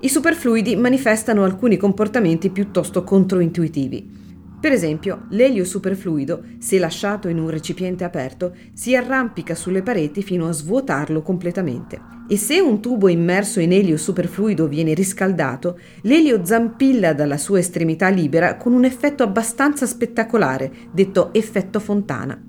[0.00, 4.22] I superfluidi manifestano alcuni comportamenti piuttosto controintuitivi.
[4.60, 10.46] Per esempio, l'elio superfluido, se lasciato in un recipiente aperto, si arrampica sulle pareti fino
[10.46, 12.13] a svuotarlo completamente.
[12.26, 18.08] E se un tubo immerso in elio superfluido viene riscaldato, l'elio zampilla dalla sua estremità
[18.08, 22.42] libera con un effetto abbastanza spettacolare, detto effetto fontana.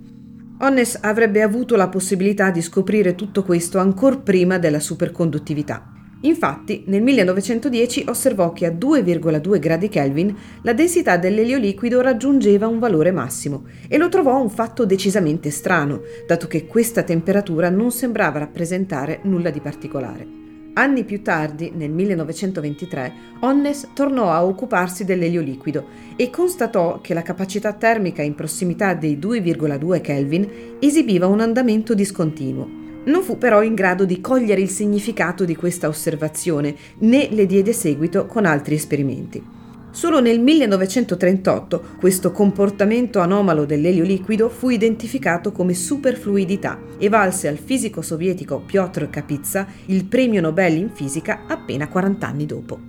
[0.60, 5.95] Onnes avrebbe avuto la possibilità di scoprire tutto questo ancora prima della superconduttività.
[6.26, 12.80] Infatti, nel 1910 osservò che a 2,2 gradi Kelvin la densità dell'elio liquido raggiungeva un
[12.80, 18.40] valore massimo e lo trovò un fatto decisamente strano, dato che questa temperatura non sembrava
[18.40, 20.44] rappresentare nulla di particolare.
[20.74, 27.22] Anni più tardi, nel 1923, Onnes tornò a occuparsi dell'elio liquido e constatò che la
[27.22, 30.50] capacità termica in prossimità dei 2,2 Kelvin
[30.80, 35.88] esibiva un andamento discontinuo non fu però in grado di cogliere il significato di questa
[35.88, 39.54] osservazione, né le diede seguito con altri esperimenti.
[39.96, 47.58] Solo nel 1938 questo comportamento anomalo dell'elio liquido fu identificato come superfluidità e valse al
[47.58, 52.80] fisico sovietico Piotr Kapitsa il premio Nobel in fisica appena 40 anni dopo.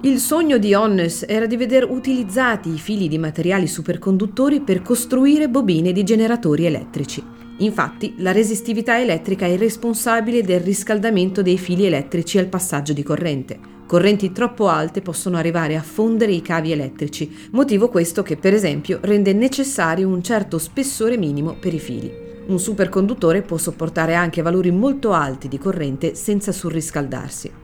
[0.00, 5.48] Il sogno di Onnes era di veder utilizzati i fili di materiali superconduttori per costruire
[5.48, 7.22] bobine di generatori elettrici.
[7.58, 13.58] Infatti, la resistività elettrica è responsabile del riscaldamento dei fili elettrici al passaggio di corrente.
[13.86, 18.98] Correnti troppo alte possono arrivare a fondere i cavi elettrici, motivo questo che per esempio
[19.02, 22.12] rende necessario un certo spessore minimo per i fili.
[22.46, 27.62] Un superconduttore può sopportare anche valori molto alti di corrente senza surriscaldarsi.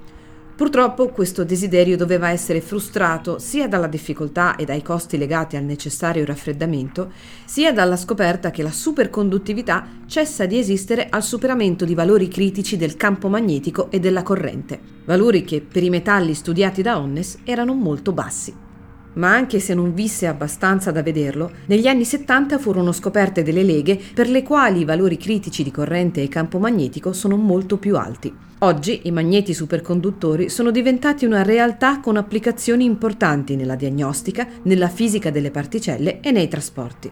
[0.60, 6.22] Purtroppo questo desiderio doveva essere frustrato sia dalla difficoltà e dai costi legati al necessario
[6.26, 7.12] raffreddamento,
[7.46, 12.98] sia dalla scoperta che la superconduttività cessa di esistere al superamento di valori critici del
[12.98, 18.12] campo magnetico e della corrente, valori che per i metalli studiati da Onnes erano molto
[18.12, 18.68] bassi
[19.14, 24.00] ma anche se non visse abbastanza da vederlo, negli anni 70 furono scoperte delle leghe
[24.14, 28.32] per le quali i valori critici di corrente e campo magnetico sono molto più alti.
[28.62, 35.30] Oggi i magneti superconduttori sono diventati una realtà con applicazioni importanti nella diagnostica, nella fisica
[35.30, 37.10] delle particelle e nei trasporti.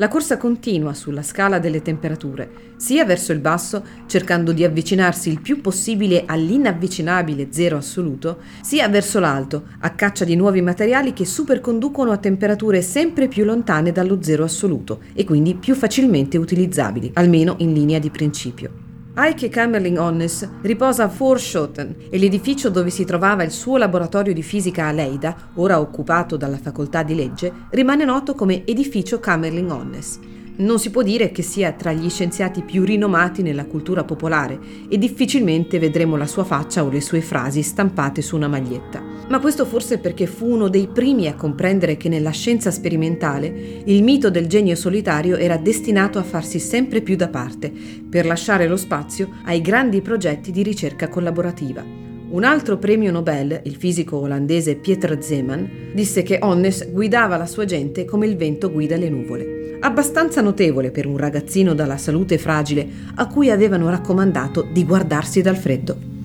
[0.00, 5.42] La corsa continua sulla scala delle temperature, sia verso il basso, cercando di avvicinarsi il
[5.42, 12.12] più possibile all'inavvicinabile zero assoluto, sia verso l'alto, a caccia di nuovi materiali che superconducono
[12.12, 17.74] a temperature sempre più lontane dallo zero assoluto e quindi più facilmente utilizzabili, almeno in
[17.74, 18.89] linea di principio.
[19.22, 24.42] Heike Kamerling Onnes riposa a Forschoten e l'edificio dove si trovava il suo laboratorio di
[24.42, 30.18] fisica a Leida, ora occupato dalla facoltà di legge, rimane noto come edificio Kamerling Onnes.
[30.60, 34.58] Non si può dire che sia tra gli scienziati più rinomati nella cultura popolare
[34.90, 39.02] e difficilmente vedremo la sua faccia o le sue frasi stampate su una maglietta.
[39.30, 44.02] Ma questo forse perché fu uno dei primi a comprendere che nella scienza sperimentale il
[44.02, 47.72] mito del genio solitario era destinato a farsi sempre più da parte,
[48.10, 51.82] per lasciare lo spazio ai grandi progetti di ricerca collaborativa.
[51.82, 57.64] Un altro premio Nobel, il fisico olandese Pieter Zeeman, disse che Onnes guidava la sua
[57.64, 62.86] gente come il vento guida le nuvole abbastanza notevole per un ragazzino dalla salute fragile
[63.14, 66.19] a cui avevano raccomandato di guardarsi dal freddo.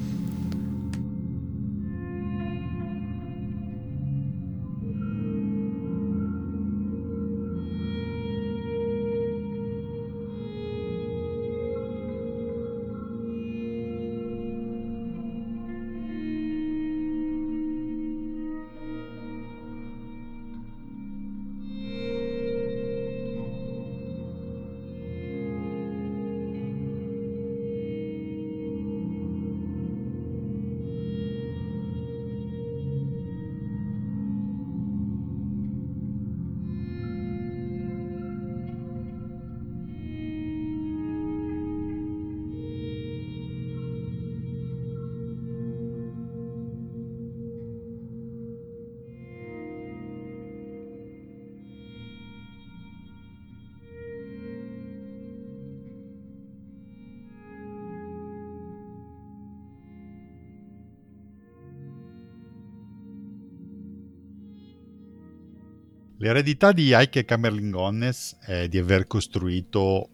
[66.25, 70.09] L'eredità di Heike Kammerling-Onnes è di aver costruito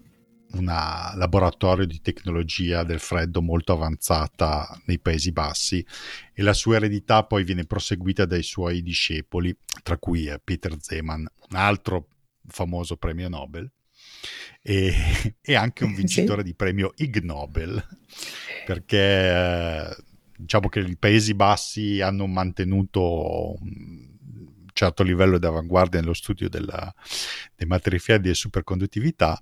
[0.55, 5.85] un laboratorio di tecnologia del freddo molto avanzata nei Paesi Bassi
[6.33, 11.55] e la sua eredità poi viene proseguita dai suoi discepoli, tra cui Peter Zeman, un
[11.55, 12.09] altro
[12.45, 13.71] famoso premio Nobel,
[14.61, 14.93] e,
[15.39, 16.47] e anche un vincitore sì.
[16.47, 17.81] di premio Ig Nobel,
[18.65, 20.03] perché eh,
[20.35, 23.55] diciamo che i Paesi Bassi hanno mantenuto
[24.81, 26.91] certo livello di avanguardia nello studio della,
[27.55, 29.39] dei materie fredde e superconduttività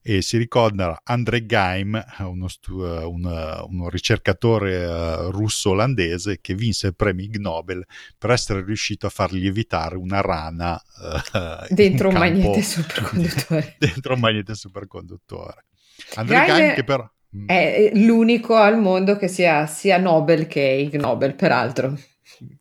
[0.00, 6.94] e si ricorda André Geim, uno, stu, un, uno ricercatore uh, russo-olandese che vinse il
[6.94, 7.84] premio Ig Nobel
[8.16, 13.76] per essere riuscito a far lievitare una rana uh, dentro un campo, magnete superconduttore.
[13.80, 15.64] dentro un magnete superconduttore.
[16.14, 17.48] André Geim, Geim che però Mm.
[17.48, 21.94] È l'unico al mondo che sia sia Nobel che Ig Nobel, peraltro.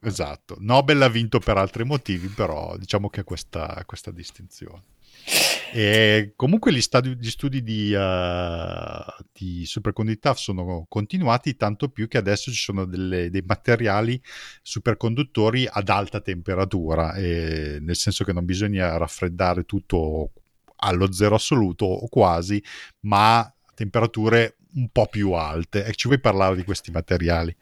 [0.01, 4.83] Esatto, Nobel ha vinto per altri motivi, però diciamo che ha questa, questa distinzione.
[5.73, 12.17] E comunque gli, stadi, gli studi di, uh, di, superconduttività sono continuati, tanto più che
[12.17, 14.21] adesso ci sono delle, dei materiali
[14.61, 20.31] superconduttori ad alta temperatura, nel senso che non bisogna raffreddare tutto
[20.77, 22.63] allo zero assoluto o quasi,
[23.01, 25.85] ma a temperature un po' più alte.
[25.85, 27.55] E ci vuoi parlare di questi materiali?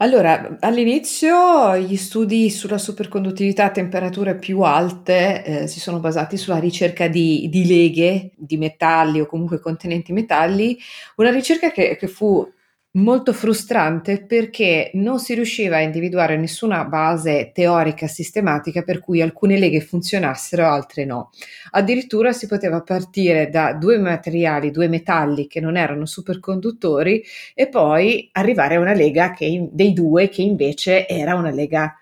[0.00, 6.58] Allora, all'inizio gli studi sulla superconduttività a temperature più alte eh, si sono basati sulla
[6.60, 10.78] ricerca di, di, leghe di metalli o comunque contenenti metalli,
[11.16, 12.48] una ricerca che, che fu
[12.98, 19.58] molto frustrante perché non si riusciva a individuare nessuna base teorica sistematica per cui alcune
[19.58, 21.30] leghe funzionassero, altre no.
[21.72, 27.22] Addirittura si poteva partire da due materiali, due metalli che non erano superconduttori
[27.54, 31.94] e poi arrivare a una lega che, dei due che invece era una lega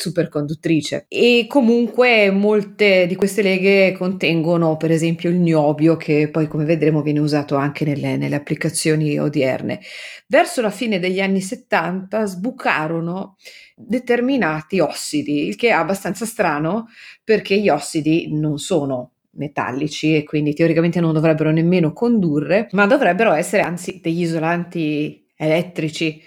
[0.00, 6.64] superconduttrice e comunque molte di queste leghe contengono per esempio il niobio che poi come
[6.64, 9.80] vedremo viene usato anche nelle, nelle applicazioni odierne.
[10.26, 13.36] Verso la fine degli anni 70 sbucarono
[13.76, 16.88] determinati ossidi, il che è abbastanza strano
[17.22, 23.32] perché gli ossidi non sono metallici e quindi teoricamente non dovrebbero nemmeno condurre, ma dovrebbero
[23.32, 26.20] essere anzi degli isolanti elettrici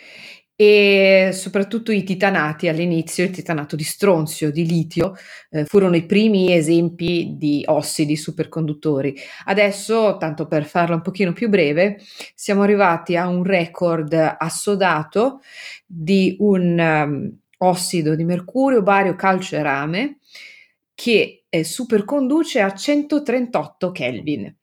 [0.65, 5.13] e soprattutto i titanati all'inizio, il titanato di stronzio, di litio,
[5.49, 9.13] eh, furono i primi esempi di ossidi superconduttori.
[9.45, 11.99] Adesso, tanto per farla un pochino più breve,
[12.33, 15.41] siamo arrivati a un record assodato
[15.85, 20.17] di un um, ossido di mercurio, bario, calcio e rame
[20.95, 24.55] che eh, superconduce a 138 Kelvin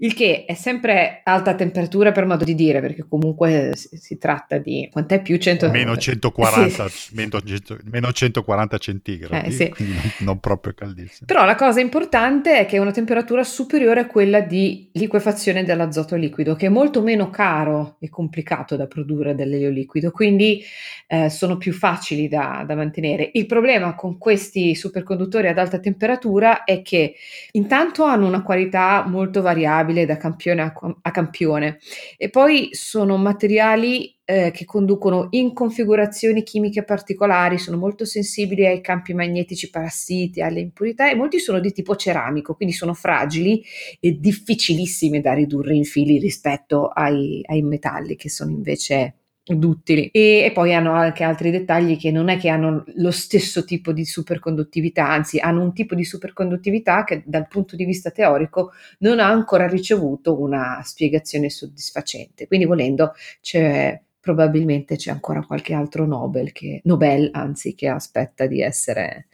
[0.00, 4.58] il che è sempre alta temperatura per modo di dire, perché comunque si, si tratta
[4.58, 5.70] di quant'è più 100...
[5.70, 7.14] meno 140, sì.
[7.14, 7.40] meno,
[7.84, 9.68] meno 140 centigradi, eh, sì.
[9.70, 11.26] quindi non, non, proprio caldissimo.
[11.26, 16.14] Però la cosa importante è che è una temperatura superiore a quella di liquefazione dell'azoto
[16.14, 20.62] liquido, che è molto meno caro e complicato da produrre dell'elio liquido, quindi
[21.08, 23.30] eh, sono più facili da, da mantenere.
[23.32, 27.14] Il problema con questi superconduttori ad alta temperatura è che
[27.52, 30.72] intanto hanno una qualità molto variabile, variabile da campione a,
[31.02, 31.78] a campione.
[32.16, 38.80] E poi sono materiali eh, che conducono in configurazioni chimiche particolari, sono molto sensibili ai
[38.80, 43.62] campi magnetici parassiti, alle impurità e molti sono di tipo ceramico, quindi sono fragili
[44.00, 49.17] e difficilissimi da ridurre in fili rispetto ai, ai metalli che sono invece
[49.56, 53.64] duttili e, e, poi hanno anche altri dettagli che non è che hanno lo stesso
[53.64, 58.72] tipo di superconduttività, anzi hanno un tipo di superconduttività che dal punto di vista teorico
[58.98, 62.46] non ha ancora ricevuto una spiegazione soddisfacente.
[62.46, 68.60] Quindi volendo c'è probabilmente c'è ancora qualche altro Nobel che Nobel anzi che aspetta di
[68.60, 69.28] essere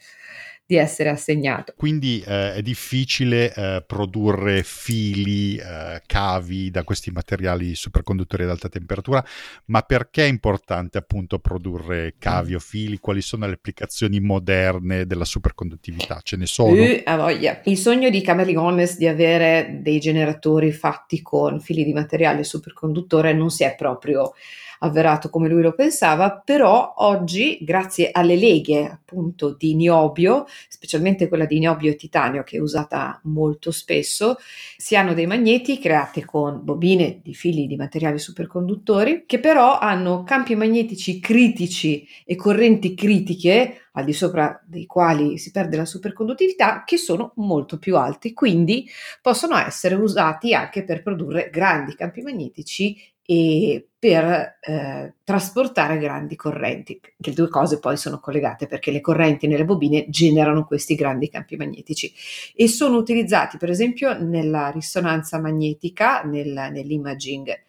[0.67, 1.73] di essere assegnato.
[1.77, 8.67] Quindi eh, è difficile eh, produrre fili, eh, cavi da questi materiali superconduttori ad alta
[8.67, 9.23] temperatura,
[9.65, 12.55] ma perché è importante appunto produrre cavi mm.
[12.55, 12.97] o fili?
[12.97, 16.19] Quali sono le applicazioni moderne della superconduttività?
[16.23, 16.81] Ce ne sono?
[16.81, 17.61] Uh, a voglia.
[17.65, 23.33] Il sogno di Camerly Gomez di avere dei generatori fatti con fili di materiale superconduttore
[23.33, 24.33] non si è proprio
[24.79, 31.45] avverato come lui lo pensava, però oggi, grazie alle leghe appunto di niobio, specialmente quella
[31.45, 34.37] di niobio e titanio che è usata molto spesso,
[34.77, 40.23] si hanno dei magneti creati con bobine di fili di materiali superconduttori che però hanno
[40.23, 46.83] campi magnetici critici e correnti critiche al di sopra dei quali si perde la superconduttività,
[46.85, 48.87] che sono molto più alti, quindi
[49.21, 56.99] possono essere usati anche per produrre grandi campi magnetici e per eh, trasportare grandi correnti.
[57.17, 61.55] Le due cose poi sono collegate perché le correnti nelle bobine generano questi grandi campi
[61.55, 62.13] magnetici
[62.55, 67.63] e sono utilizzati per esempio nella risonanza magnetica, nel, nell'imaging,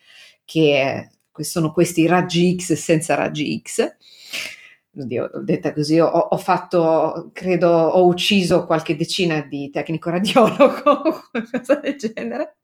[0.44, 3.96] che sono questi raggi X senza raggi X
[4.97, 11.74] oddio, detta così, ho, ho, fatto, credo, ho ucciso qualche decina di tecnico radiologo qualcosa
[11.76, 12.57] del genere.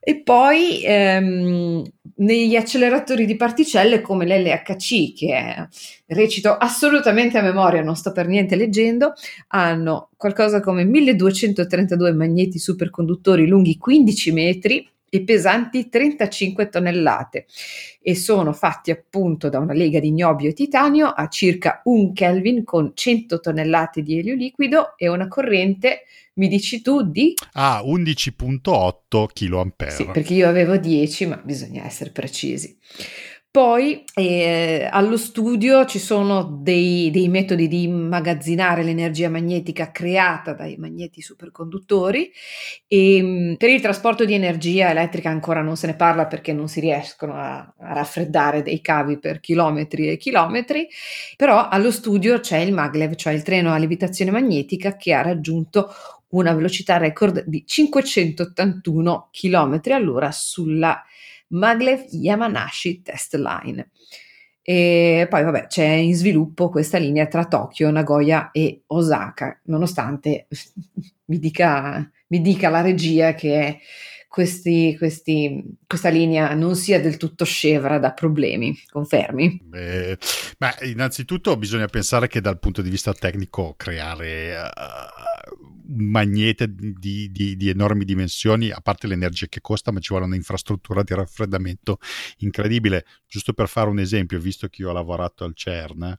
[0.00, 1.82] e poi ehm,
[2.16, 5.68] negli acceleratori di particelle come l'LHC, che
[6.06, 9.14] recito assolutamente a memoria, non sto per niente leggendo,
[9.48, 17.44] hanno qualcosa come 1232 magneti superconduttori lunghi 15 metri e pesanti 35 tonnellate
[18.00, 22.64] e sono fatti appunto da una lega di niobio e titanio a circa un Kelvin
[22.64, 26.04] con 100 tonnellate di elio liquido e una corrente,
[26.34, 27.34] mi dici tu, di...
[27.52, 29.90] Ah, 11.8 kA.
[29.90, 32.78] Sì, perché io avevo 10, ma bisogna essere precisi.
[33.52, 40.76] Poi eh, allo studio ci sono dei, dei, metodi di immagazzinare l'energia magnetica creata dai
[40.78, 42.32] magneti superconduttori.
[42.86, 46.66] E mm, per il trasporto di energia elettrica ancora non se ne parla perché non
[46.66, 50.88] si riescono a, a raffreddare dei cavi per chilometri e chilometri,
[51.36, 55.92] però allo studio c'è il maglev, cioè il treno a levitazione magnetica che ha raggiunto
[56.28, 61.04] una velocità record di 581 km all'ora sulla
[61.52, 63.90] Maglev Yamanashi Test Line.
[64.64, 70.46] E poi vabbè c'è in sviluppo questa linea tra Tokyo, Nagoya e Osaka, nonostante
[71.26, 73.80] mi dica, mi dica la regia che
[74.32, 79.60] questi, questi, questa linea non sia del tutto scevra da problemi, confermi?
[79.62, 80.16] Beh,
[80.56, 85.21] beh, innanzitutto bisogna pensare che dal punto di vista tecnico creare uh,
[85.86, 91.02] magnete di, di, di, enormi dimensioni, a parte l'energia che costa, ma ci vuole un'infrastruttura
[91.02, 91.98] di raffreddamento
[92.38, 93.04] incredibile.
[93.26, 96.18] Giusto per fare un esempio, visto che io ho lavorato al CERN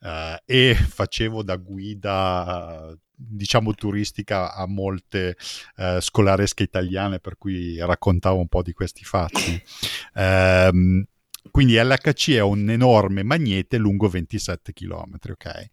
[0.00, 5.36] eh, e facevo da guida diciamo turistica a molte
[5.76, 9.62] eh, scolaresche italiane per cui raccontavo un po' di questi fatti
[10.14, 11.04] um,
[11.50, 15.64] quindi LHC è un enorme magnete lungo 27 km, ok?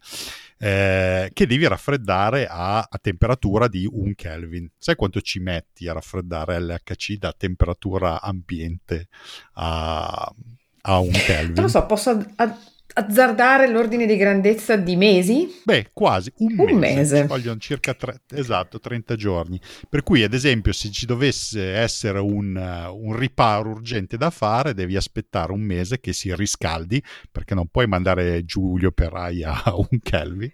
[0.58, 4.70] Eh, che devi raffreddare a, a, temperatura di un Kelvin.
[4.78, 9.08] Sai quanto ci metti a raffreddare LHC da temperatura ambiente
[9.54, 10.34] a,
[10.82, 11.54] a un Kelvin?
[11.54, 12.58] Non lo so, posso ad-
[12.94, 15.62] azzardare l'ordine di grandezza di mesi?
[15.64, 16.96] Beh, quasi un, un mese.
[16.98, 17.28] mese.
[17.28, 19.60] Vogliono circa tre, esatto, 30 giorni.
[19.88, 24.96] Per cui, ad esempio, se ci dovesse essere un, un, riparo urgente da fare, devi
[24.96, 30.00] aspettare un mese che si riscaldi, perché non puoi mandare Giulio per aia a un
[30.02, 30.52] Kelvin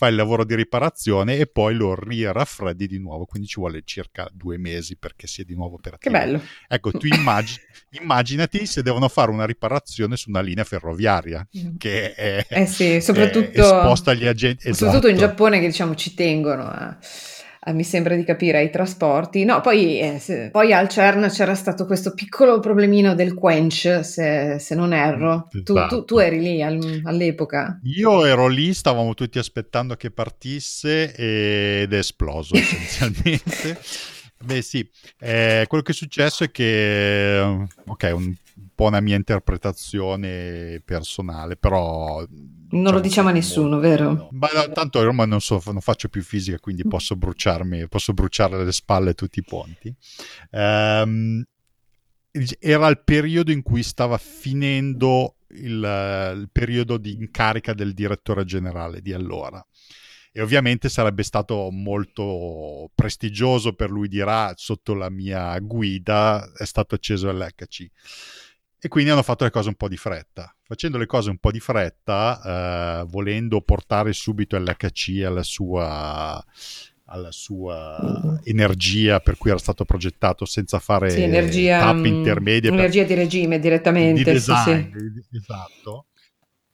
[0.00, 4.30] fai il lavoro di riparazione e poi lo riraffreddi di nuovo, quindi ci vuole circa
[4.32, 6.10] due mesi perché sia di nuovo operativo.
[6.10, 6.42] Che bello.
[6.66, 7.60] Ecco, tu immagini,
[8.00, 11.76] immaginati se devono fare una riparazione su una linea ferroviaria mm.
[11.76, 14.68] che è, eh sì, soprattutto, è esposta agli agenti.
[14.68, 14.84] Esatto.
[14.86, 17.06] Soprattutto in Giappone che diciamo ci tengono a eh,
[17.72, 19.44] mi sembra di capire, ai trasporti.
[19.44, 24.58] No, poi, eh, se, poi, al CERN c'era stato questo piccolo problemino del quench, se,
[24.58, 25.48] se non erro.
[25.52, 25.62] Esatto.
[25.62, 26.20] Tu, tu, tu, esatto.
[26.20, 27.78] eri lì al, all'epoca?
[27.82, 33.78] Io ero lì, stavamo tutti aspettando che partisse ed è esploso essenzialmente.
[34.42, 34.88] Beh sì,
[35.18, 37.38] eh, quello che è successo è che,
[37.86, 38.34] ok, un
[38.74, 42.24] po' una mia interpretazione personale, però
[42.70, 44.28] non lo diciamo a nessuno, vero?
[44.32, 48.64] Ma no, tanto ormai non, so, non, faccio più fisica, quindi posso bruciarmi, posso bruciare
[48.64, 49.94] le spalle tutti i ponti.
[50.50, 51.42] Um,
[52.58, 59.00] era il periodo in cui stava finendo il, il, periodo di incarica del direttore generale
[59.00, 59.64] di allora.
[60.32, 66.94] E ovviamente sarebbe stato molto prestigioso per lui dirà sotto la mia guida è stato
[66.94, 67.88] acceso l'HC
[68.80, 70.54] e quindi hanno fatto le cose un po' di fretta.
[70.62, 76.42] Facendo le cose un po' di fretta, eh, volendo portare subito l'HC alla sua,
[77.04, 78.36] alla sua mm.
[78.44, 82.70] energia per cui era stato progettato senza fare sì, energia, tappe mm, intermedie.
[82.70, 84.22] Energia per, di regime direttamente.
[84.24, 85.36] Di design, sì, sì.
[85.36, 86.06] esatto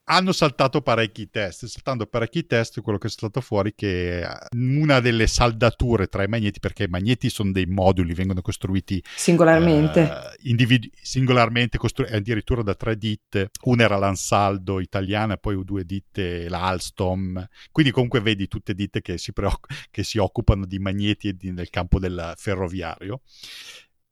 [0.08, 5.00] hanno saltato parecchi test, saltando parecchi test quello che è stato fuori che eh, una
[5.00, 10.48] delle saldature tra i magneti, perché i magneti sono dei moduli, vengono costruiti singolarmente, uh,
[10.48, 16.62] individu- singolarmente costru- addirittura da tre ditte, una era l'Ansaldo italiana, poi due ditte la
[16.66, 21.50] Alstom, quindi comunque vedi tutte ditte che si, preoc- che si occupano di magneti di-
[21.50, 23.22] nel campo del ferroviario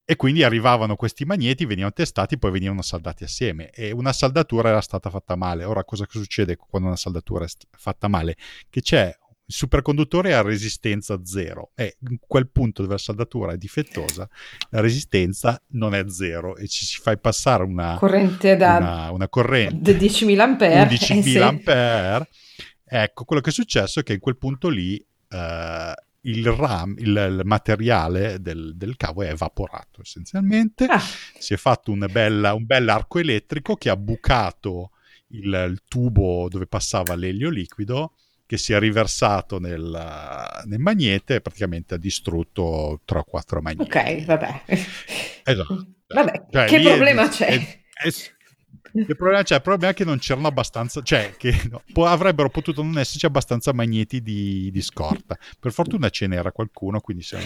[0.05, 4.83] e quindi arrivavano questi magneti, venivano testati, poi venivano saldati assieme e una saldatura era
[4.83, 5.65] stata fatta male.
[5.65, 8.37] Ora cosa succede quando una saldatura è fatta male?
[8.69, 9.17] Che c'è
[9.47, 14.27] il superconduttore ha resistenza zero e in quel punto dove la saldatura è difettosa
[14.71, 19.29] la resistenza non è zero e ci si fa passare una corrente da una, una
[19.29, 21.39] corrente 10.000 ampere 11.000 eh sì.
[21.39, 22.29] ampere
[22.87, 24.97] ecco quello che è successo è che in quel punto lì
[25.29, 25.95] eh,
[26.25, 30.85] il RAM, il, il materiale del, del, cavo è evaporato essenzialmente.
[30.87, 31.03] Ah.
[31.39, 34.91] Si è fatto bella, un bel arco elettrico che ha bucato
[35.29, 38.15] il, il, tubo dove passava l'elio liquido
[38.47, 43.83] che si è riversato nel, nel magnete e praticamente ha distrutto 3 o 4 magneti.
[43.83, 44.63] Ok, vabbè.
[45.45, 45.87] Esatto.
[46.07, 47.47] Vabbè, cioè, che problema è, c'è?
[47.49, 48.11] È, è,
[48.95, 52.49] il problema, cioè, il problema, è che non c'erano abbastanza, cioè che no, po- avrebbero
[52.49, 55.37] potuto non esserci abbastanza magneti di, di, scorta.
[55.59, 57.45] Per fortuna ce n'era qualcuno, quindi siamo,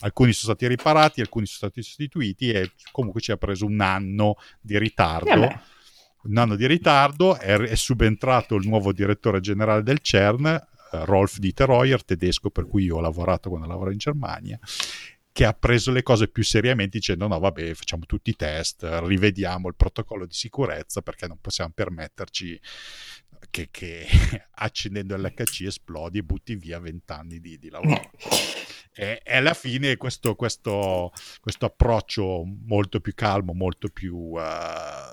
[0.00, 4.36] alcuni sono stati riparati, alcuni sono stati sostituiti e comunque ci ha preso un anno
[4.60, 5.30] di ritardo.
[5.30, 5.60] Eh
[6.26, 11.38] un anno di ritardo, è, è, subentrato il nuovo direttore generale del CERN, eh, Rolf
[11.38, 14.58] Dieter tedesco per cui io ho lavorato quando lavoro in Germania,
[15.36, 19.68] che ha preso le cose più seriamente dicendo no vabbè facciamo tutti i test, rivediamo
[19.68, 22.58] il protocollo di sicurezza perché non possiamo permetterci
[23.50, 24.06] che, che
[24.56, 28.00] accendendo l'HC esplodi e butti via vent'anni di, di lavoro.
[28.94, 34.40] e, e, alla fine questo, questo, questo, approccio molto più calmo, molto più uh,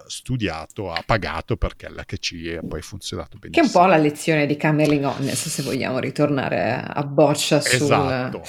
[0.07, 3.67] studiato ha pagato perché l'HC poi funzionato benissimo.
[3.67, 7.81] Che è un po' la lezione di Camerling Honest se vogliamo ritornare a boccia sul...
[7.81, 8.41] Esatto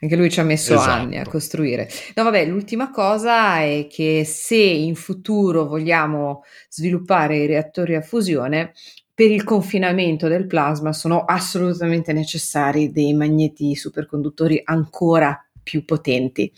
[0.00, 0.90] anche lui ci ha messo esatto.
[0.90, 1.88] anni a costruire.
[2.14, 8.72] No, vabbè, l'ultima cosa è che se in futuro vogliamo sviluppare i reattori a fusione,
[9.14, 16.52] per il confinamento del plasma sono assolutamente necessari dei magneti superconduttori ancora più potenti.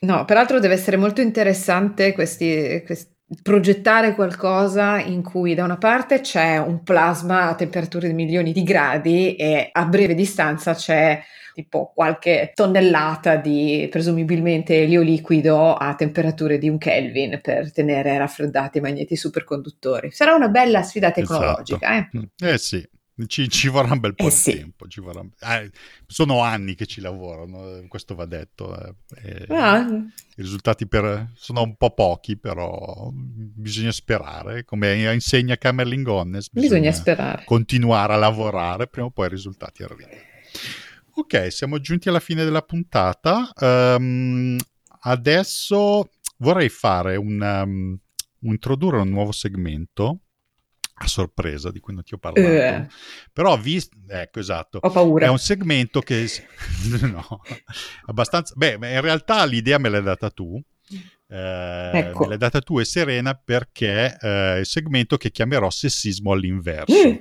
[0.00, 3.10] No, peraltro deve essere molto interessante questi, questi
[3.40, 8.62] progettare qualcosa in cui da una parte c'è un plasma a temperature di milioni di
[8.62, 16.58] gradi e a breve distanza c'è tipo qualche tonnellata di presumibilmente elio liquido a temperature
[16.58, 20.10] di un Kelvin per tenere raffreddati i magneti superconduttori.
[20.10, 21.38] Sarà una bella sfida esatto.
[21.38, 21.92] tecnologica.
[21.92, 22.28] Esatto.
[22.38, 22.52] Eh?
[22.52, 22.88] eh sì.
[23.26, 24.56] Ci, ci, vorrà un bel po' eh di sì.
[24.56, 24.86] tempo.
[24.96, 25.22] Vorrà...
[25.40, 25.70] Eh,
[26.06, 28.74] sono anni che ci lavorano, questo va detto.
[29.22, 29.46] Eh.
[29.48, 29.80] Ah.
[29.80, 31.30] I risultati per...
[31.34, 34.64] sono un po' pochi, però bisogna sperare.
[34.64, 37.44] Come insegna Camerling Honest, bisogna, bisogna sperare.
[37.44, 40.30] continuare a lavorare, prima o poi i risultati arrivano.
[41.14, 43.52] Ok, siamo giunti alla fine della puntata.
[43.60, 44.56] Um,
[45.00, 47.98] adesso vorrei fare un, um,
[48.40, 50.20] introdurre un nuovo segmento
[50.94, 52.48] a sorpresa di cui non ti ho parlato.
[52.48, 52.86] Uh.
[53.32, 55.26] Però visto, ecco esatto, ho paura.
[55.26, 56.26] È un segmento che
[57.02, 57.42] no,
[58.06, 60.58] abbastanza beh, in realtà l'idea me l'hai data tu.
[61.28, 62.20] Eh, ecco.
[62.20, 67.08] Me l'hai data tu e Serena perché eh, il segmento che chiamerò sessismo all'inverso.
[67.08, 67.16] Mm.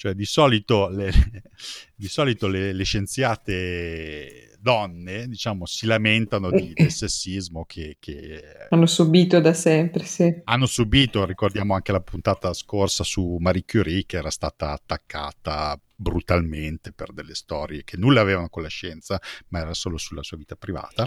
[0.00, 1.12] Cioè, di solito le,
[1.94, 8.86] di solito le, le scienziate donne, diciamo, si lamentano di, del sessismo che, che, hanno
[8.86, 10.40] subito da sempre, sì.
[10.44, 16.92] Hanno subito, ricordiamo anche la puntata scorsa su Marie Curie che era stata attaccata brutalmente
[16.92, 20.56] per delle storie che nulla avevano con la scienza, ma era solo sulla sua vita
[20.56, 21.06] privata.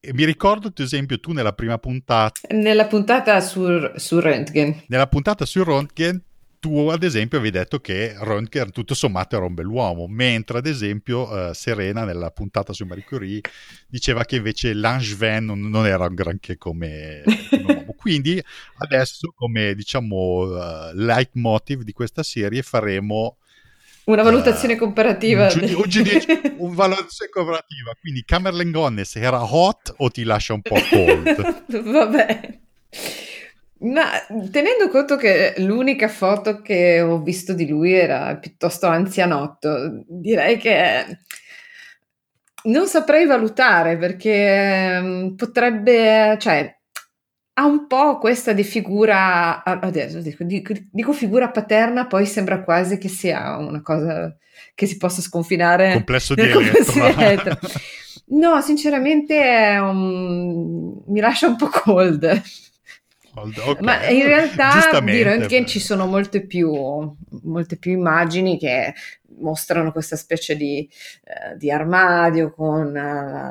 [0.00, 2.40] E mi ricordo, ad esempio, tu nella prima puntata...
[2.50, 3.62] Nella puntata su,
[3.94, 4.86] su Röntgen.
[4.88, 6.18] Nella puntata su Röntgen
[6.64, 11.30] tu ad esempio avevi detto che Röntgen tutto sommato era un bell'uomo, mentre ad esempio
[11.30, 13.42] uh, Serena nella puntata su Marie Curie
[13.86, 17.94] diceva che invece Langevin non, non era un granché come, come uomo.
[17.98, 18.42] Quindi
[18.78, 23.36] adesso come diciamo uh, leitmotiv di questa serie faremo
[24.04, 25.42] una valutazione uh, comparativa.
[25.42, 27.94] Un, giud- un, giud- un valutazione comparativa.
[28.00, 31.64] Quindi Camerlen Gonnes era hot o ti lascia un po' cold?
[31.92, 32.58] Vabbè.
[33.80, 34.04] Ma
[34.50, 41.18] tenendo conto che l'unica foto che ho visto di lui era piuttosto anzianotto, direi che
[42.64, 46.74] non saprei valutare perché mm, potrebbe, cioè,
[47.56, 53.08] ha un po' questa di figura, adesso dico, dico, figura paterna, poi sembra quasi che
[53.08, 54.34] sia una cosa
[54.74, 55.92] che si possa sconfinare.
[55.92, 57.58] Complesso di elettro.
[58.26, 61.02] No, sinceramente un...
[61.06, 62.42] mi lascia un po' cold.
[63.36, 63.76] Okay.
[63.80, 66.70] Ma in realtà di Röntgen ci sono molte più,
[67.42, 68.94] molte più immagini che
[69.38, 70.88] mostrano questa specie di,
[71.24, 72.92] eh, di armadio con uh,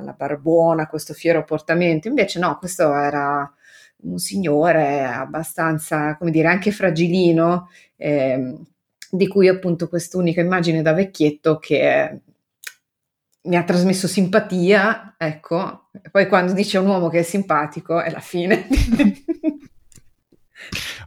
[0.06, 2.08] la barbona, questo fiero portamento.
[2.08, 3.52] Invece no, questo era
[4.04, 8.58] un signore abbastanza, come dire, anche fragilino, eh,
[9.10, 12.20] di cui appunto quest'unica immagine da vecchietto che
[13.44, 18.10] mi ha trasmesso simpatia, ecco, e poi quando dice un uomo che è simpatico è
[18.10, 18.68] la fine.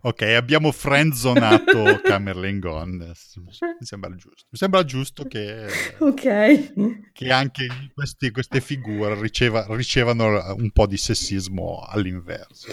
[0.07, 3.07] Ok, abbiamo friendzonato Camerling Gone.
[3.07, 4.45] Mi sembra giusto.
[4.49, 5.67] Mi sembra giusto che,
[5.99, 6.71] okay.
[7.13, 12.69] che anche questi, queste figure riceva, ricevano un po' di sessismo all'inverso.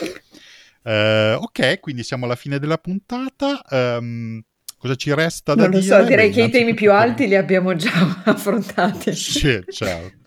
[0.83, 3.63] Uh, ok, quindi siamo alla fine della puntata.
[3.67, 4.39] Um,
[4.77, 5.87] cosa ci resta da non dire?
[5.87, 9.11] Non lo so, direi Beh, che i temi più alti li abbiamo già affrontati.
[9.15, 10.22] Sì, certo.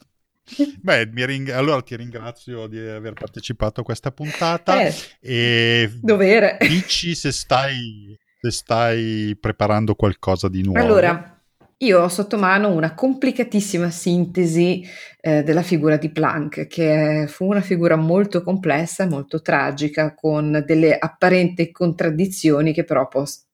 [0.80, 6.58] Beh, ring- allora ti ringrazio di aver partecipato a questa puntata eh, e dovere.
[6.60, 10.78] dici se stai, se stai preparando qualcosa di nuovo.
[10.78, 11.36] Allora,
[11.78, 14.88] io ho sotto mano una complicatissima sintesi
[15.20, 20.96] eh, della figura di Planck, che fu una figura molto complessa, molto tragica, con delle
[20.96, 23.44] apparenti contraddizioni che però pos-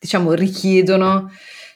[0.00, 1.30] diciamo richiedono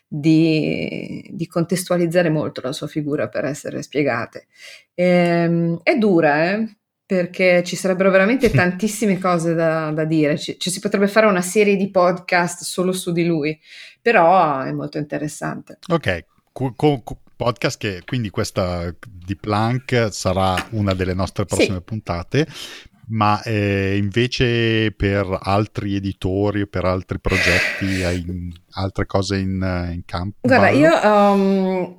[0.08, 4.46] di, di, contestualizzare molto la sua figura per essere spiegate.
[4.94, 6.76] E, ehm, è dura, eh?
[7.08, 11.40] perché ci sarebbero veramente tantissime cose da, da dire, ci, ci, si potrebbe fare una
[11.40, 13.58] serie di podcast solo su di lui,
[14.00, 15.78] però è molto interessante.
[15.88, 17.02] Ok, co- co-
[17.34, 21.82] podcast che quindi questa di Planck sarà una delle nostre prossime sì.
[21.82, 22.46] puntate
[23.08, 30.02] ma eh, invece per altri editori o per altri progetti hai altre cose in, in
[30.04, 30.36] campo?
[30.42, 31.98] Guarda, io um,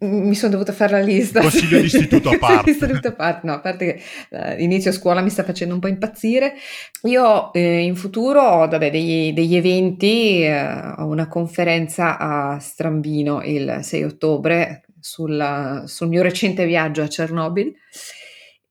[0.00, 1.40] mi sono dovuta fare la lista.
[1.40, 2.70] Consiglio di istituto a parte.
[2.70, 5.88] istituto a parte, no, a parte che uh, inizio scuola mi sta facendo un po'
[5.88, 6.54] impazzire.
[7.02, 13.42] Io eh, in futuro ho vabbè, degli, degli, eventi, eh, ho una conferenza a Strambino
[13.44, 17.72] il 6 ottobre sul, sul mio recente viaggio a Chernobyl.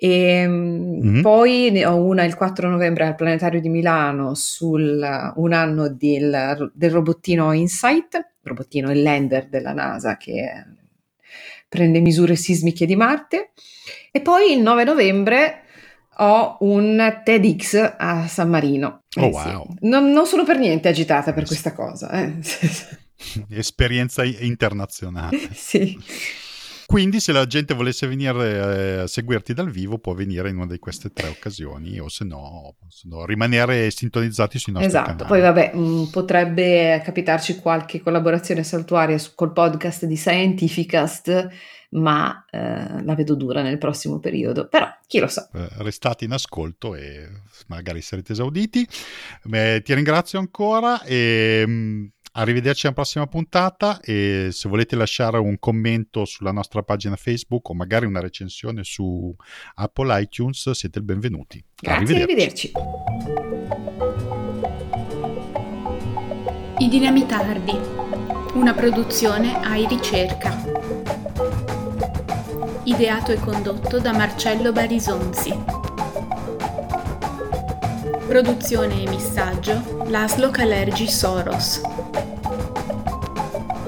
[0.01, 1.21] E mm-hmm.
[1.21, 6.71] poi ne ho una il 4 novembre al Planetario di Milano sul un anno del,
[6.73, 10.65] del robottino Insight robottino, il lander della NASA che
[11.67, 13.51] prende misure sismiche di Marte.
[14.11, 15.63] E poi il 9 novembre
[16.17, 19.03] ho un TEDx a San Marino.
[19.15, 19.67] Oh, eh, wow.
[19.69, 19.87] Sì.
[19.87, 22.09] Non, non, sono per niente agitata per questa cosa.
[22.11, 22.37] Eh.
[23.49, 25.37] Esperienza internazionale.
[25.53, 25.97] sì.
[26.89, 30.65] Quindi se la gente volesse venire eh, a seguirti dal vivo può venire in una
[30.65, 35.23] di queste tre occasioni o se no, se no rimanere sintonizzati sui nostri esatto.
[35.23, 35.27] canali.
[35.27, 41.47] Poi vabbè, mh, mm, potrebbe capitarci qualche collaborazione saltuaria col podcast di Scientificast,
[41.91, 44.67] ma eh, la vedo dura nel prossimo periodo.
[44.67, 45.47] Però chi lo sa.
[45.53, 47.29] Eh, restate in ascolto e
[47.67, 48.87] magari sarete esauditi.
[49.43, 52.09] Beh, ti ringrazio ancora e...
[52.31, 57.73] Arrivederci alla prossima puntata e se volete lasciare un commento sulla nostra pagina Facebook o
[57.73, 59.35] magari una recensione su
[59.75, 61.63] Apple iTunes siete il benvenuti.
[61.75, 62.71] Grazie, arrivederci.
[62.73, 63.67] arrivederci.
[66.79, 67.77] I Dinamitardi,
[68.53, 70.55] una produzione AI Ricerca.
[72.83, 75.88] Ideato e condotto da Marcello Barisonzi.
[78.29, 81.81] Produzione e missaggio Laszlo Calergi Soros.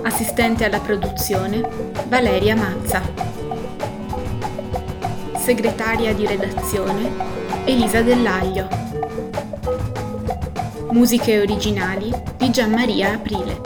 [0.02, 1.62] Assistente alla produzione
[2.08, 3.04] Valeria Mazza.
[5.38, 7.12] Segretaria di redazione
[7.66, 8.68] Elisa Dell'Aglio.
[10.90, 13.62] Musiche originali di Gianmaria Aprile.